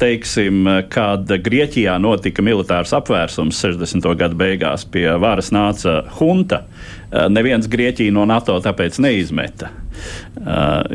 [0.00, 4.08] teiksim, kad Grieķijā notika militārs apvērsums 60.
[4.18, 6.64] gada beigās, pie varas nāca hunta.
[7.10, 9.72] Eh, neviens Grieķiju no NATO tāpēc neizmeta.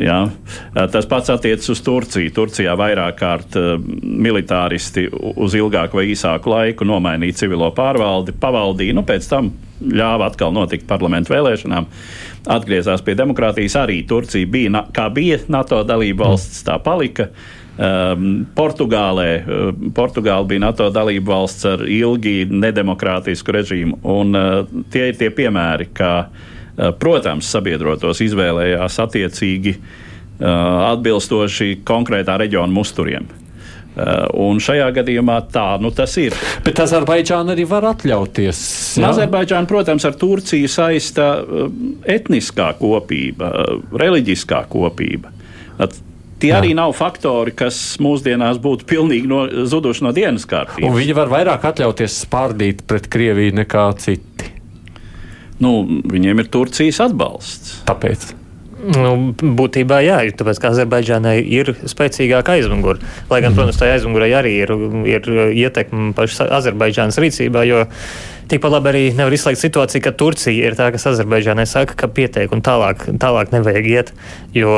[0.02, 0.16] Jā.
[0.90, 2.32] Tas pats attiecas uz Turciju.
[2.34, 3.54] Turcijā vairāk kārt
[4.02, 8.96] militāristi uz ilgāku vai īsāku laiku nomainīja civilo pārvaldi, pavaldīja.
[8.96, 9.52] Nu, pēc tam
[9.82, 11.86] ļāva atkal notikt parlamentu vēlēšanām.
[12.56, 13.76] Atgriezās pie demokrātijas.
[13.84, 17.30] Arī Turcija bija, kā bija NATO dalība valsts, tā palika.
[17.76, 23.98] Um, Portugālē uh, Portugāla bija NATO dalība valsts ar ilgi nedemokrātisku režīmu.
[24.00, 30.46] Un, uh, tie ir tie piemēri, ka, uh, protams, sabiedrotos izvēlējās attiecīgi uh,
[30.94, 33.28] atbilstoši konkrētā reģiona musturiem.
[33.28, 36.32] Uh, un šajā gadījumā tā nu, tas ir.
[36.64, 38.58] Bet Azerbaidžāna arī var atļauties.
[39.04, 41.68] Azerbaidžāna, protams, ar Turciju saista uh,
[42.08, 45.36] etniskā kopība, uh, reliģiskā kopība.
[45.76, 45.96] At,
[46.36, 46.58] Tie Jā.
[46.60, 50.84] arī nav faktori, kas mūsdienās būtu pilnīgi no, zuduši no dienas kārtības.
[50.84, 54.50] Un viņi var vairāk atļauties spārdīt pret Krieviju nekā citi.
[55.64, 55.78] Nu,
[56.12, 57.78] viņiem ir Turcijas atbalsts.
[57.88, 58.34] Tāpēc.
[58.86, 63.00] Nu, būtībā jā, tāpēc ka Azerbaidžānai ir spēcīgāka aizmugure.
[63.30, 63.56] Lai gan, mm.
[63.56, 64.72] protams, tā aizmugurē arī ir,
[65.08, 67.86] ir ietekme pašas Azerbaidžānas rīcībā, jo
[68.50, 72.52] tikpat labi arī nevar izslēgt situāciju, ka Turcija ir tā, kas Azerbaidžānai saka, ka pietiek
[72.54, 74.12] un tālāk, tālāk nevajag iet.
[74.56, 74.76] Jo,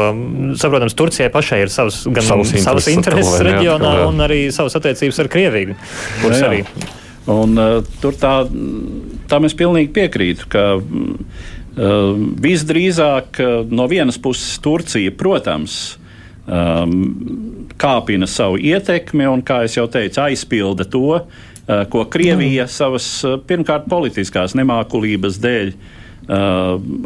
[0.61, 4.79] saprotams, Turcijai pašai ir savs, gan savs savas intereses savas reģionā, jā, un arī savas
[4.81, 5.79] attiecības ar Krieviju.
[6.25, 6.91] Jā, jā.
[7.29, 8.35] Un, uh, tur tā,
[9.29, 10.49] tam es pilnīgi piekrītu.
[10.49, 15.99] Ka, uh, Ehm, visdrīzāk eh, no vienas puses Turcija, protams,
[16.51, 16.97] ehm,
[17.79, 21.21] kāpina savu ietekmi un, kā jau teicu, aizpilda to,
[21.93, 25.73] ko Krievija savas eh, pirmkārt politiskās nemākulības dēļ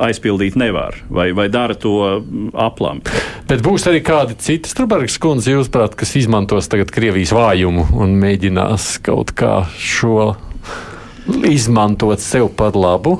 [0.02, 2.98] aizpildīt nevar, vai, vai dara to mm, aplam.
[3.46, 8.96] Bet būs arī kādi citi Strunbergs kundze, jūsuprāt, kas izmantos tagad Krievijas vājumu un mēģinās
[9.06, 10.32] kaut kā šo
[11.46, 13.14] izmantot sev par labu?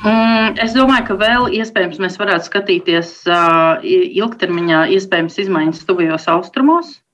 [0.00, 6.94] Mm, es domāju, ka vēl iespējams mēs varētu skatīties uh, ilgtermiņā, iespējams, izmaiņas tuvajos austrumos,
[6.96, 7.07] uh,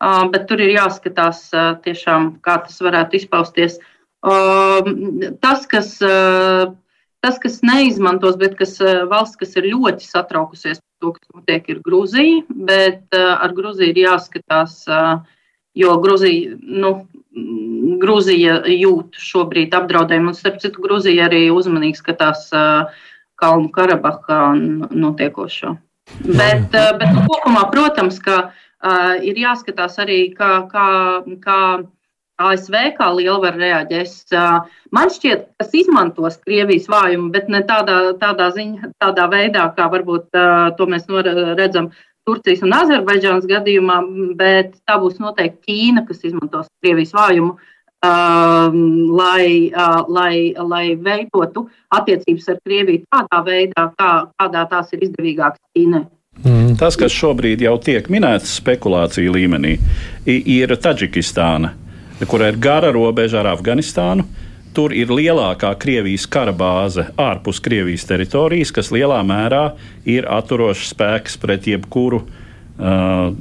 [0.00, 1.48] bet tur ir jāskatās
[1.84, 3.78] tiešām, kā tas varētu izpausties.
[4.20, 8.78] Tas, kas, tas, kas neizmantos, bet kas
[9.10, 14.02] valsts, kas ir ļoti satraukusies par to, kas notiek, ir Grūzija, bet ar Grūziju ir
[14.06, 14.82] jāskatās,
[15.76, 16.94] jo Grūzija, nu,
[18.00, 22.48] Grūzija jūt šobrīd apdraudējumu, un starp citu, Grūzija arī uzmanīgi skatās
[23.40, 25.76] Kalnu Karabahā notiekošo.
[26.26, 28.66] Bet, bet nu, kopumā, protams, ka uh,
[29.26, 30.90] ir jāskatās arī, kā, kā,
[31.44, 31.60] kā
[32.40, 34.14] ASV kā lielvara reaģēs.
[34.32, 39.90] Uh, man šķiet, kas izmantos Krievijas vājumu, bet ne tādā, tādā, ziņa, tādā veidā, kā
[39.92, 41.08] varbūt uh, to mēs
[41.58, 41.90] redzam
[42.28, 43.98] Turcijas un Azerbaidžānas gadījumā,
[44.38, 48.78] bet tā būs noteikti Ķīna, kas izmantos Krievijas vājumu, uh,
[49.20, 51.66] lai, uh, lai, lai veidotu
[51.96, 54.10] attiecības ar Krieviju tādā veidā, kā,
[54.40, 56.06] kādā tās ir izdevīgākas Ķīnai.
[56.44, 56.76] Mm.
[56.80, 59.74] Tas, kas šobrīd jau tiek minēts spekulāciju līmenī,
[60.24, 61.74] ir Taģikistāna,
[62.30, 64.24] kura ir gara robeža ar Afganistānu.
[64.70, 69.72] Tur ir lielākā Krievijas kara bāze ārpus Krievijas teritorijas, kas lielā mērā
[70.08, 73.32] ir atturošs spēks pret jebkuru uh,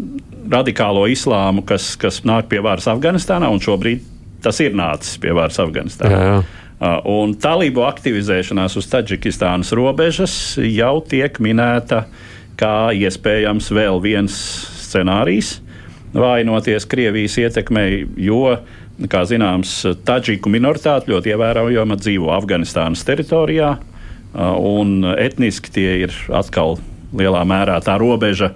[0.49, 4.01] radikālo islāmu, kas, kas nāk pie varas Afganistānā, un šobrīd
[4.41, 6.17] tas ir nācis pie varas Afganistānā.
[6.17, 6.41] Jā, jā.
[6.79, 10.33] Uh, un talību aktivizēšanās uz Taģikistānas robežas
[10.63, 12.07] jau tiek minēta
[12.59, 14.35] kā iespējams vēl viens
[14.83, 15.57] scenārijs,
[16.13, 18.57] vainoties Krievijas ietekmei, jo
[19.07, 19.71] Kā zināms,
[20.03, 23.77] Taģiku minoritāte ļoti ievērojama dzīvo Afganistānas teritorijā,
[24.35, 26.75] un etniski tie ir atkal
[27.15, 28.51] lielā mērā tā robeža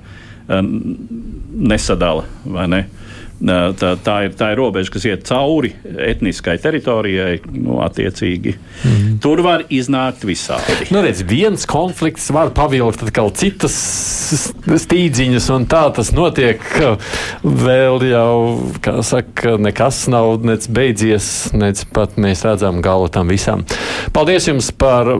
[1.71, 2.25] nesadala.
[2.67, 2.81] Ne?
[3.43, 7.41] Tā, tā, ir, tā ir robeža, kas iet cauri etniskai teritorijai.
[7.51, 9.17] Nu, attiecīgi, mm.
[9.23, 10.87] Tur var iznākt visādi.
[10.95, 13.75] Nu, redz, viens konflikts var pavilkt atkal citas
[14.85, 16.63] stīdziņas, un tā tas notiek.
[17.43, 18.33] Vēl jau,
[18.83, 23.67] kā saka, nekas nav nec beidzies, nec pat mēs redzam galu tam visam.
[24.15, 25.17] Paldies jums par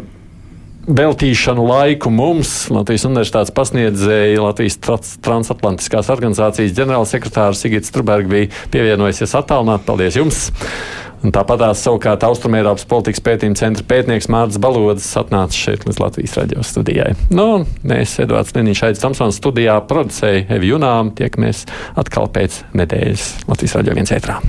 [0.88, 4.80] veltīšanu laiku mums, Latvijas Universitātes pasniedzēja Latvijas
[5.24, 9.86] transatlantiskās organizācijas ģenerālsekretārs Sigits Struberg bija pievienojusies attālināt.
[9.88, 10.50] Paldies jums!
[11.24, 16.36] Un tāpat tās savukārt Austrumēropas politikas pētījuma centra pētnieks Mārcis Balodis atnāca šeit līdz Latvijas
[16.42, 17.14] radio studijai.
[17.32, 21.64] Nu, mēs, Edvards Liniņš, Aits Tamsons studijā producēja Evi Junām, tiekamies
[21.96, 24.42] atkal pēc nedēļas Latvijas radio viens ētrā.